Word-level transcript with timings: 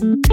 Welcome 0.00 0.24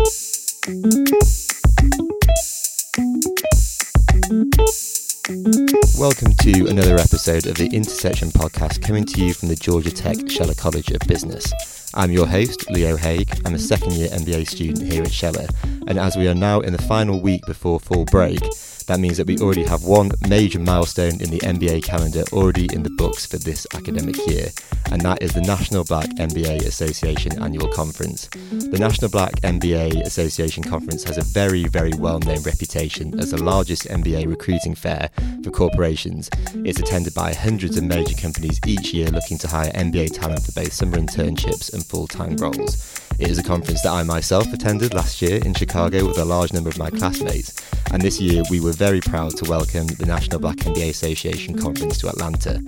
to 6.36 6.67
another 6.70 6.95
episode 6.95 7.47
of 7.47 7.56
the 7.56 7.69
Intersection 7.74 8.30
podcast 8.30 8.82
coming 8.82 9.04
to 9.04 9.25
you 9.25 9.34
from 9.34 9.50
the 9.50 9.57
Georgia 9.57 9.91
Tech 9.91 10.16
Scheller 10.30 10.54
College 10.54 10.91
of 10.91 11.02
Business. 11.02 11.52
I'm 11.93 12.11
your 12.11 12.27
host, 12.27 12.71
Leo 12.71 12.95
Haigh. 12.95 13.25
I'm 13.43 13.55
a 13.55 13.59
second 13.59 13.91
year 13.91 14.07
MBA 14.07 14.48
student 14.48 14.89
here 14.89 15.03
at 15.03 15.11
Scheller, 15.11 15.48
and 15.88 15.99
as 15.99 16.15
we 16.15 16.29
are 16.29 16.36
now 16.36 16.61
in 16.61 16.71
the 16.71 16.81
final 16.84 17.20
week 17.20 17.41
before 17.45 17.81
fall 17.81 18.05
break, 18.05 18.39
that 18.88 18.99
means 18.99 19.17
that 19.17 19.27
we 19.27 19.38
already 19.38 19.63
have 19.65 19.83
one 19.83 20.11
major 20.27 20.59
milestone 20.59 21.21
in 21.21 21.29
the 21.29 21.39
MBA 21.39 21.83
calendar 21.83 22.23
already 22.31 22.67
in 22.73 22.83
the 22.83 22.89
books 22.89 23.25
for 23.25 23.38
this 23.38 23.67
academic 23.73 24.15
year, 24.27 24.49
and 24.91 25.02
that 25.02 25.21
is 25.21 25.33
the 25.33 25.41
National 25.41 25.83
Black 25.83 26.07
MBA 26.11 26.65
Association 26.65 27.41
Annual 27.41 27.67
Conference. 27.70 28.27
The 28.27 28.77
National 28.79 29.11
Black 29.11 29.34
MBA 29.41 30.05
Association 30.05 30.63
Conference 30.63 31.03
has 31.03 31.17
a 31.17 31.21
very, 31.21 31.65
very 31.65 31.91
well 31.98 32.20
known 32.20 32.41
reputation 32.43 33.20
as 33.20 33.31
the 33.31 33.43
largest 33.43 33.88
MBA 33.89 34.27
recruiting 34.27 34.73
fair 34.73 35.09
for 35.43 35.51
corporations. 35.51 36.29
It's 36.55 36.79
attended 36.79 37.13
by 37.13 37.34
hundreds 37.34 37.77
of 37.77 37.84
major 37.84 38.15
companies 38.15 38.59
each 38.65 38.93
year 38.93 39.09
looking 39.09 39.38
to 39.40 39.48
hire 39.48 39.71
MBA 39.71 40.13
talent 40.13 40.43
for 40.43 40.54
both 40.54 40.71
summer 40.71 40.98
internships 40.98 41.73
and 41.73 41.85
full 41.85 42.07
time 42.07 42.38
roles. 42.38 43.06
It 43.20 43.30
is 43.30 43.39
a 43.39 43.44
conference 43.44 43.81
that 43.81 43.91
I 43.91 44.03
myself 44.03 44.53
attended 44.53 44.94
last 44.94 45.23
year 45.23 45.44
in 45.44 45.55
Chicago 45.55 46.05
with 46.05 46.20
a 46.20 46.26
large 46.26 46.53
number 46.53 46.70
of 46.70 46.77
my 46.77 46.91
classmates, 46.91 47.52
and 47.91 47.99
this 47.99 48.21
year 48.21 48.43
we 48.52 48.59
were 48.59 48.73
very 48.73 49.02
proud 49.02 49.35
to 49.38 49.49
welcome 49.49 49.88
the 49.88 50.05
National 50.05 50.40
Black 50.40 50.57
MBA 50.57 50.90
Association 50.90 51.57
Conference 51.57 51.98
to 51.98 52.09
Atlanta. 52.09 52.62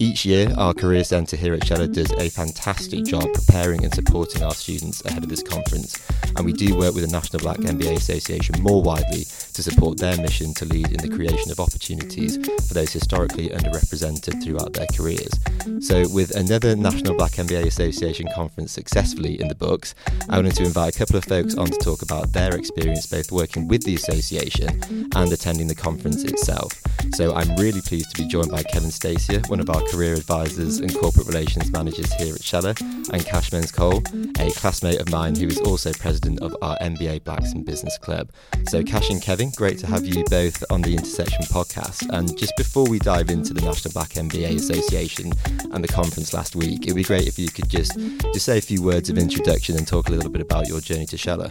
Each 0.00 0.24
year, 0.24 0.50
our 0.56 0.72
Career 0.72 1.04
Centre 1.04 1.36
here 1.36 1.52
at 1.52 1.62
Scheller 1.66 1.86
does 1.86 2.10
a 2.12 2.30
fantastic 2.30 3.04
job 3.04 3.34
preparing 3.34 3.84
and 3.84 3.92
supporting 3.92 4.42
our 4.42 4.54
students 4.54 5.04
ahead 5.04 5.22
of 5.22 5.28
this 5.28 5.42
conference, 5.42 6.00
and 6.36 6.46
we 6.46 6.54
do 6.54 6.74
work 6.74 6.94
with 6.94 7.04
the 7.04 7.12
National 7.12 7.42
Black 7.42 7.58
MBA 7.58 7.98
Association 7.98 8.62
more 8.62 8.82
widely 8.82 9.26
to 9.52 9.62
support 9.62 9.98
their 9.98 10.16
mission 10.16 10.54
to 10.54 10.64
lead 10.64 10.90
in 10.90 11.06
the 11.06 11.14
creation 11.14 11.50
of 11.50 11.60
opportunities 11.60 12.38
for 12.66 12.72
those 12.72 12.94
historically 12.94 13.50
underrepresented 13.50 14.42
throughout 14.42 14.72
their 14.72 14.86
careers. 14.96 15.38
So, 15.86 16.08
with 16.08 16.34
another 16.34 16.74
National 16.76 17.14
Black 17.14 17.32
MBA 17.32 17.66
Association 17.66 18.26
conference 18.34 18.72
successfully 18.72 19.38
in 19.38 19.48
the 19.48 19.54
books, 19.54 19.94
I 20.30 20.36
wanted 20.36 20.56
to 20.56 20.64
invite 20.64 20.96
a 20.96 20.98
couple 20.98 21.16
of 21.16 21.24
folks 21.24 21.56
on 21.56 21.66
to 21.66 21.76
talk 21.76 22.00
about 22.00 22.32
their 22.32 22.56
experience 22.56 23.04
both 23.04 23.30
working 23.30 23.68
with 23.68 23.84
the 23.84 23.96
association 23.96 24.80
and 25.14 25.30
attending 25.30 25.66
the 25.66 25.74
conference 25.74 26.24
itself. 26.24 26.72
So, 27.12 27.34
I'm 27.34 27.54
really 27.56 27.82
pleased 27.82 28.14
to 28.14 28.22
be 28.22 28.26
joined 28.26 28.50
by 28.50 28.62
Kevin 28.62 28.90
Stacia, 28.90 29.42
one 29.48 29.60
of 29.60 29.68
our 29.68 29.82
career 29.90 30.14
advisors 30.14 30.78
and 30.78 30.94
corporate 30.94 31.26
relations 31.26 31.70
managers 31.72 32.12
here 32.14 32.34
at 32.34 32.42
Scheller, 32.42 32.74
and 33.12 33.24
Kash 33.24 33.50
Cole, 33.72 34.02
a 34.38 34.50
classmate 34.52 35.00
of 35.00 35.10
mine 35.10 35.34
who 35.34 35.46
is 35.48 35.58
also 35.60 35.92
president 35.92 36.40
of 36.40 36.56
our 36.62 36.78
MBA 36.78 37.24
Blacks 37.24 37.52
in 37.52 37.64
Business 37.64 37.98
Club. 37.98 38.30
So, 38.68 38.82
Kash 38.82 39.10
and 39.10 39.20
Kevin, 39.20 39.50
great 39.56 39.78
to 39.78 39.86
have 39.86 40.06
you 40.06 40.24
both 40.30 40.62
on 40.70 40.82
the 40.82 40.94
Intersection 40.94 41.42
podcast. 41.44 42.08
And 42.10 42.36
just 42.38 42.56
before 42.56 42.88
we 42.88 42.98
dive 42.98 43.30
into 43.30 43.52
the 43.52 43.62
National 43.62 43.92
Black 43.92 44.10
MBA 44.10 44.56
Association 44.56 45.32
and 45.72 45.82
the 45.82 45.88
conference 45.88 46.32
last 46.32 46.54
week, 46.54 46.86
it 46.86 46.92
would 46.92 46.96
be 46.96 47.04
great 47.04 47.26
if 47.26 47.38
you 47.38 47.48
could 47.48 47.68
just, 47.68 47.98
just 48.32 48.46
say 48.46 48.58
a 48.58 48.62
few 48.62 48.82
words 48.82 49.10
of 49.10 49.18
introduction 49.18 49.76
and 49.76 49.86
talk 49.86 50.08
a 50.08 50.12
little 50.12 50.30
bit 50.30 50.42
about 50.42 50.68
your 50.68 50.80
journey 50.80 51.06
to 51.06 51.18
Scheller. 51.18 51.50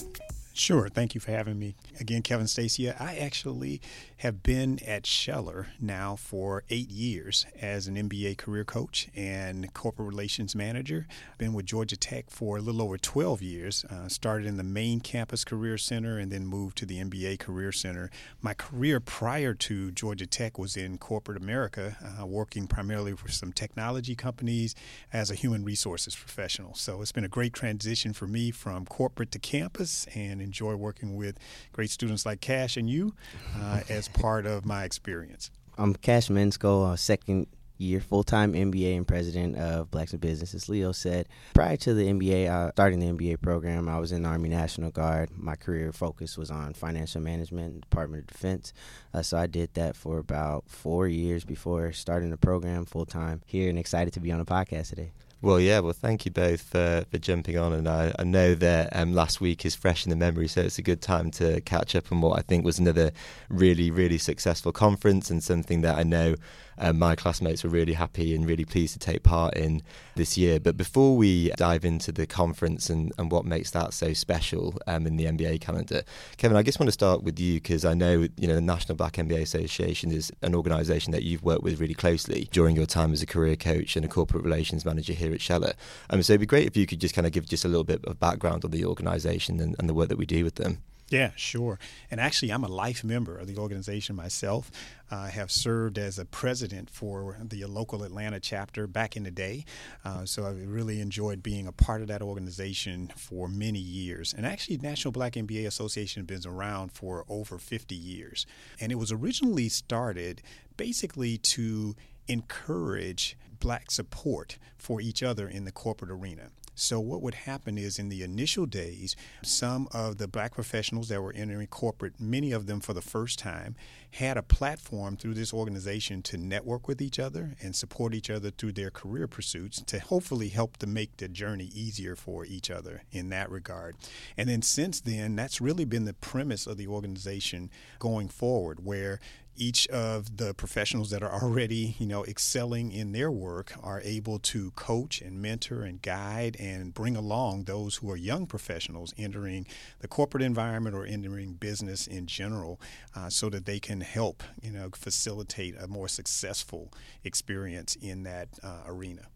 Sure. 0.59 0.89
Thank 0.89 1.15
you 1.15 1.21
for 1.21 1.31
having 1.31 1.57
me. 1.57 1.75
Again, 2.01 2.21
Kevin 2.21 2.45
Stacia. 2.45 2.93
I 2.99 3.15
actually 3.15 3.79
have 4.17 4.43
been 4.43 4.77
at 4.85 5.05
Scheller 5.05 5.67
now 5.79 6.17
for 6.17 6.63
eight 6.69 6.89
years 6.89 7.45
as 7.61 7.87
an 7.87 7.95
MBA 7.95 8.37
career 8.37 8.65
coach 8.65 9.07
and 9.15 9.73
corporate 9.73 10.09
relations 10.09 10.57
manager. 10.57 11.07
I've 11.31 11.37
been 11.37 11.53
with 11.53 11.65
Georgia 11.65 11.95
Tech 11.95 12.29
for 12.29 12.57
a 12.57 12.61
little 12.61 12.81
over 12.81 12.97
12 12.97 13.41
years. 13.41 13.85
Uh, 13.85 14.09
started 14.09 14.47
in 14.47 14.57
the 14.57 14.63
main 14.65 14.99
campus 14.99 15.45
career 15.45 15.77
center 15.77 16.17
and 16.17 16.29
then 16.29 16.45
moved 16.45 16.77
to 16.79 16.85
the 16.85 16.99
MBA 16.99 17.39
career 17.39 17.71
center. 17.71 18.11
My 18.41 18.53
career 18.53 18.99
prior 18.99 19.53
to 19.53 19.91
Georgia 19.91 20.27
Tech 20.27 20.59
was 20.59 20.75
in 20.75 20.97
corporate 20.97 21.41
America, 21.41 21.95
uh, 22.19 22.25
working 22.25 22.67
primarily 22.67 23.15
for 23.15 23.29
some 23.29 23.53
technology 23.53 24.13
companies 24.13 24.75
as 25.13 25.31
a 25.31 25.35
human 25.35 25.63
resources 25.63 26.17
professional. 26.17 26.75
So 26.75 27.01
it's 27.01 27.13
been 27.13 27.23
a 27.23 27.29
great 27.29 27.53
transition 27.53 28.11
for 28.11 28.27
me 28.27 28.51
from 28.51 28.85
corporate 28.85 29.31
to 29.31 29.39
campus 29.39 30.05
and 30.13 30.48
enjoy 30.49 30.73
working 30.73 31.15
with 31.15 31.37
great 31.73 31.91
students 31.91 32.25
like 32.25 32.41
Kash 32.41 32.75
and 32.75 32.89
you 32.89 33.13
uh, 33.61 33.81
as 33.87 34.07
part 34.07 34.47
of 34.47 34.65
my 34.65 34.83
experience. 34.83 35.51
I'm 35.77 35.93
Kash 35.93 36.27
Mends-Cole, 36.31 36.91
a 36.91 36.97
second 36.97 37.45
year 37.77 38.01
full 38.01 38.23
time 38.23 38.53
MBA 38.53 38.97
and 38.97 39.07
president 39.07 39.57
of 39.57 39.91
Blacks 39.91 40.11
in 40.11 40.19
Business. 40.19 40.55
As 40.55 40.67
Leo 40.67 40.91
said, 40.91 41.27
prior 41.53 41.77
to 41.77 41.93
the 41.93 42.07
MBA, 42.07 42.49
uh, 42.49 42.71
starting 42.71 42.99
the 42.99 43.05
MBA 43.05 43.41
program, 43.41 43.87
I 43.87 43.99
was 43.99 44.11
in 44.11 44.23
the 44.23 44.29
Army 44.29 44.49
National 44.49 44.89
Guard. 44.89 45.29
My 45.37 45.55
career 45.55 45.91
focus 45.93 46.35
was 46.35 46.49
on 46.49 46.73
financial 46.73 47.21
management, 47.21 47.81
Department 47.81 48.23
of 48.23 48.27
Defense. 48.27 48.73
Uh, 49.13 49.21
so 49.21 49.37
I 49.37 49.45
did 49.45 49.75
that 49.75 49.95
for 49.95 50.17
about 50.17 50.63
four 50.67 51.07
years 51.07 51.45
before 51.45 51.91
starting 51.93 52.31
the 52.31 52.37
program 52.37 52.85
full 52.85 53.05
time 53.05 53.43
here 53.45 53.69
and 53.69 53.77
excited 53.77 54.13
to 54.13 54.19
be 54.19 54.31
on 54.31 54.39
the 54.39 54.45
podcast 54.45 54.89
today. 54.89 55.11
Well, 55.41 55.61
yeah. 55.61 55.79
Well, 55.79 55.93
thank 55.93 56.25
you 56.25 56.31
both 56.31 56.59
for, 56.61 57.05
for 57.09 57.17
jumping 57.17 57.57
on, 57.57 57.71
and 57.71 57.87
I, 57.87 58.13
I 58.19 58.25
know 58.25 58.55
that 58.55 58.93
um, 58.93 59.13
last 59.13 59.39
week 59.39 59.65
is 59.65 59.73
fresh 59.73 60.05
in 60.05 60.09
the 60.09 60.17
memory, 60.17 60.49
so 60.49 60.59
it's 60.59 60.77
a 60.79 60.81
good 60.81 61.01
time 61.01 61.31
to 61.31 61.61
catch 61.61 61.95
up 61.95 62.11
on 62.11 62.19
what 62.19 62.37
I 62.37 62.41
think 62.41 62.65
was 62.65 62.77
another 62.77 63.11
really, 63.47 63.89
really 63.89 64.17
successful 64.17 64.73
conference 64.73 65.29
and 65.29 65.41
something 65.41 65.79
that 65.79 65.97
I 65.97 66.03
know 66.03 66.35
um, 66.79 66.97
my 66.97 67.15
classmates 67.15 67.63
were 67.63 67.69
really 67.69 67.93
happy 67.93 68.33
and 68.33 68.45
really 68.45 68.65
pleased 68.65 68.93
to 68.93 68.99
take 68.99 69.23
part 69.23 69.55
in 69.55 69.81
this 70.15 70.37
year. 70.37 70.59
But 70.59 70.77
before 70.77 71.15
we 71.15 71.49
dive 71.51 71.85
into 71.85 72.11
the 72.11 72.25
conference 72.25 72.89
and, 72.89 73.11
and 73.17 73.31
what 73.31 73.45
makes 73.45 73.71
that 73.71 73.93
so 73.93 74.13
special 74.13 74.77
um, 74.87 75.05
in 75.05 75.17
the 75.17 75.25
MBA 75.25 75.61
calendar, 75.61 76.03
Kevin, 76.37 76.57
I 76.57 76.63
just 76.63 76.79
want 76.79 76.87
to 76.87 76.93
start 76.93 77.23
with 77.23 77.39
you 77.39 77.55
because 77.55 77.85
I 77.85 77.93
know 77.93 78.27
you 78.37 78.47
know 78.47 78.55
the 78.55 78.61
National 78.61 78.95
Black 78.95 79.13
MBA 79.13 79.41
Association 79.41 80.11
is 80.11 80.31
an 80.41 80.55
organisation 80.55 81.11
that 81.11 81.23
you've 81.23 81.43
worked 81.43 81.63
with 81.63 81.79
really 81.79 81.93
closely 81.93 82.47
during 82.51 82.75
your 82.75 82.85
time 82.85 83.11
as 83.11 83.21
a 83.21 83.25
career 83.25 83.55
coach 83.55 83.95
and 83.95 84.05
a 84.05 84.07
corporate 84.07 84.43
relations 84.43 84.85
manager 84.85 85.13
here 85.13 85.28
at 85.33 85.41
Scheller. 85.41 85.73
Um, 86.09 86.21
so 86.23 86.33
it'd 86.33 86.41
be 86.41 86.45
great 86.45 86.67
if 86.67 86.77
you 86.77 86.85
could 86.85 86.99
just 86.99 87.15
kind 87.15 87.27
of 87.27 87.33
give 87.33 87.47
just 87.47 87.65
a 87.65 87.67
little 87.67 87.83
bit 87.83 88.03
of 88.05 88.19
background 88.19 88.65
on 88.65 88.71
the 88.71 88.85
organisation 88.85 89.59
and, 89.59 89.75
and 89.79 89.89
the 89.89 89.93
work 89.93 90.09
that 90.09 90.17
we 90.17 90.25
do 90.25 90.43
with 90.43 90.55
them. 90.55 90.79
Yeah, 91.09 91.31
sure. 91.35 91.79
And 92.11 92.19
actually, 92.19 92.51
I'm 92.51 92.63
a 92.63 92.67
life 92.67 93.03
member 93.03 93.35
of 93.35 93.47
the 93.47 93.57
organization 93.57 94.15
myself. 94.15 94.69
I 95.09 95.29
have 95.29 95.51
served 95.51 95.97
as 95.97 96.19
a 96.19 96.25
president 96.25 96.89
for 96.91 97.35
the 97.43 97.65
local 97.65 98.03
Atlanta 98.03 98.39
chapter 98.39 98.85
back 98.85 99.17
in 99.17 99.23
the 99.23 99.31
day. 99.31 99.65
Uh, 100.05 100.25
so 100.25 100.45
I 100.45 100.51
really 100.51 101.01
enjoyed 101.01 101.41
being 101.41 101.65
a 101.65 101.71
part 101.71 102.01
of 102.01 102.07
that 102.09 102.21
organization 102.21 103.11
for 103.15 103.47
many 103.47 103.79
years. 103.79 104.33
And 104.37 104.45
actually, 104.45 104.77
National 104.77 105.11
Black 105.11 105.33
MBA 105.33 105.65
Association 105.65 106.27
has 106.27 106.43
been 106.43 106.51
around 106.51 106.91
for 106.91 107.25
over 107.27 107.57
50 107.57 107.95
years. 107.95 108.45
And 108.79 108.91
it 108.91 108.95
was 108.95 109.11
originally 109.11 109.69
started 109.69 110.43
basically 110.77 111.39
to 111.39 111.95
encourage 112.27 113.35
black 113.59 113.91
support 113.91 114.57
for 114.77 115.01
each 115.01 115.21
other 115.23 115.47
in 115.47 115.65
the 115.65 115.71
corporate 115.71 116.11
arena. 116.11 116.49
So, 116.79 116.97
what 117.01 117.21
would 117.21 117.33
happen 117.33 117.77
is 117.77 117.99
in 117.99 118.07
the 118.07 118.23
initial 118.23 118.65
days, 118.65 119.17
some 119.43 119.89
of 119.91 120.17
the 120.17 120.29
black 120.29 120.53
professionals 120.53 121.09
that 121.09 121.21
were 121.21 121.33
entering 121.33 121.67
corporate, 121.67 122.21
many 122.21 122.53
of 122.53 122.67
them 122.67 122.79
for 122.79 122.93
the 122.93 123.01
first 123.01 123.37
time, 123.37 123.75
had 124.11 124.37
a 124.37 124.41
platform 124.41 125.17
through 125.17 125.33
this 125.33 125.53
organization 125.53 126.21
to 126.21 126.37
network 126.37 126.87
with 126.87 127.01
each 127.01 127.19
other 127.19 127.57
and 127.61 127.75
support 127.75 128.13
each 128.13 128.29
other 128.29 128.49
through 128.49 128.71
their 128.71 128.91
career 128.91 129.27
pursuits 129.27 129.81
to 129.81 129.99
hopefully 129.99 130.47
help 130.47 130.77
to 130.77 130.87
make 130.87 131.17
the 131.17 131.27
journey 131.27 131.69
easier 131.75 132.15
for 132.15 132.45
each 132.45 132.71
other 132.71 133.03
in 133.11 133.27
that 133.27 133.51
regard. 133.51 133.97
And 134.37 134.47
then 134.47 134.61
since 134.61 135.01
then, 135.01 135.35
that's 135.35 135.59
really 135.59 135.85
been 135.85 136.05
the 136.05 136.13
premise 136.13 136.65
of 136.65 136.77
the 136.77 136.87
organization 136.87 137.69
going 137.99 138.29
forward, 138.29 138.85
where 138.85 139.19
each 139.59 139.87
of 139.89 140.37
the 140.37 140.53
professionals 140.53 141.09
that 141.09 141.21
are 141.21 141.31
already, 141.43 141.95
you 141.99 142.05
know, 142.05 142.23
excelling 142.25 142.91
in 142.91 143.11
their 143.11 143.29
work 143.29 143.73
are 143.83 144.01
able 144.03 144.39
to 144.39 144.71
coach 144.71 145.21
and 145.21 145.41
mentor 145.41 145.83
and 145.83 146.01
guide 146.01 146.55
and 146.59 146.93
bring 146.93 147.15
along 147.15 147.65
those 147.65 147.97
who 147.97 148.09
are 148.09 148.15
young 148.15 148.47
professionals 148.47 149.13
entering 149.17 149.67
the 149.99 150.07
corporate 150.07 150.43
environment 150.43 150.95
or 150.95 151.05
entering 151.05 151.53
business 151.53 152.07
in 152.07 152.25
general, 152.25 152.79
uh, 153.15 153.29
so 153.29 153.49
that 153.49 153.65
they 153.65 153.79
can 153.79 154.01
help, 154.01 154.43
you 154.61 154.71
know, 154.71 154.89
facilitate 154.93 155.75
a 155.79 155.87
more 155.87 156.07
successful 156.07 156.91
experience 157.23 157.95
in 157.95 158.23
that 158.23 158.47
uh, 158.63 158.83
arena. 158.85 159.27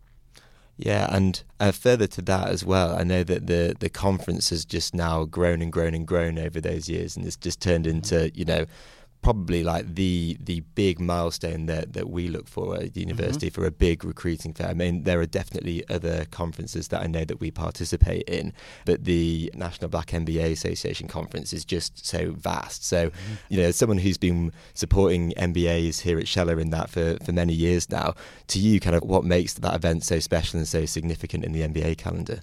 Yeah, 0.77 1.07
and 1.15 1.43
uh, 1.59 1.71
further 1.71 2.07
to 2.07 2.21
that 2.23 2.47
as 2.47 2.65
well, 2.65 2.95
I 2.95 3.03
know 3.03 3.23
that 3.23 3.45
the 3.45 3.75
the 3.79 3.89
conference 3.89 4.49
has 4.49 4.65
just 4.65 4.95
now 4.95 5.23
grown 5.25 5.61
and 5.61 5.71
grown 5.71 5.93
and 5.93 6.07
grown 6.07 6.39
over 6.39 6.59
those 6.59 6.89
years, 6.89 7.15
and 7.15 7.27
it's 7.27 7.35
just 7.35 7.61
turned 7.61 7.85
into 7.85 8.31
you 8.33 8.45
know 8.45 8.65
probably 9.23 9.63
like 9.63 9.95
the 9.95 10.37
the 10.39 10.59
big 10.75 10.99
milestone 10.99 11.65
that, 11.65 11.93
that 11.93 12.09
we 12.09 12.27
look 12.27 12.47
for 12.47 12.75
at 12.75 12.93
the 12.93 12.99
university 12.99 13.47
mm-hmm. 13.47 13.61
for 13.61 13.65
a 13.65 13.71
big 13.71 14.03
recruiting 14.03 14.53
fair. 14.53 14.67
I 14.67 14.73
mean, 14.73 15.03
there 15.03 15.19
are 15.21 15.25
definitely 15.25 15.87
other 15.89 16.25
conferences 16.25 16.89
that 16.89 17.01
I 17.01 17.07
know 17.07 17.25
that 17.25 17.39
we 17.39 17.49
participate 17.49 18.27
in, 18.27 18.53
but 18.85 19.05
the 19.05 19.51
National 19.55 19.89
Black 19.89 20.07
MBA 20.07 20.51
Association 20.51 21.07
conference 21.07 21.53
is 21.53 21.65
just 21.65 22.05
so 22.05 22.31
vast. 22.33 22.85
So, 22.85 23.09
mm-hmm. 23.09 23.33
you 23.49 23.61
know, 23.61 23.71
someone 23.71 23.97
who's 23.97 24.17
been 24.17 24.51
supporting 24.73 25.31
MBAs 25.31 26.01
here 26.01 26.19
at 26.19 26.27
Scheller 26.27 26.59
in 26.59 26.69
that 26.71 26.89
for, 26.89 27.17
for 27.23 27.31
many 27.31 27.53
years 27.53 27.89
now, 27.89 28.13
to 28.47 28.59
you, 28.59 28.79
kind 28.79 28.95
of 28.95 29.03
what 29.03 29.23
makes 29.23 29.53
that 29.53 29.73
event 29.73 30.03
so 30.03 30.19
special 30.19 30.59
and 30.59 30.67
so 30.67 30.85
significant 30.85 31.45
in 31.45 31.53
the 31.53 31.61
MBA 31.61 31.97
calendar? 31.97 32.41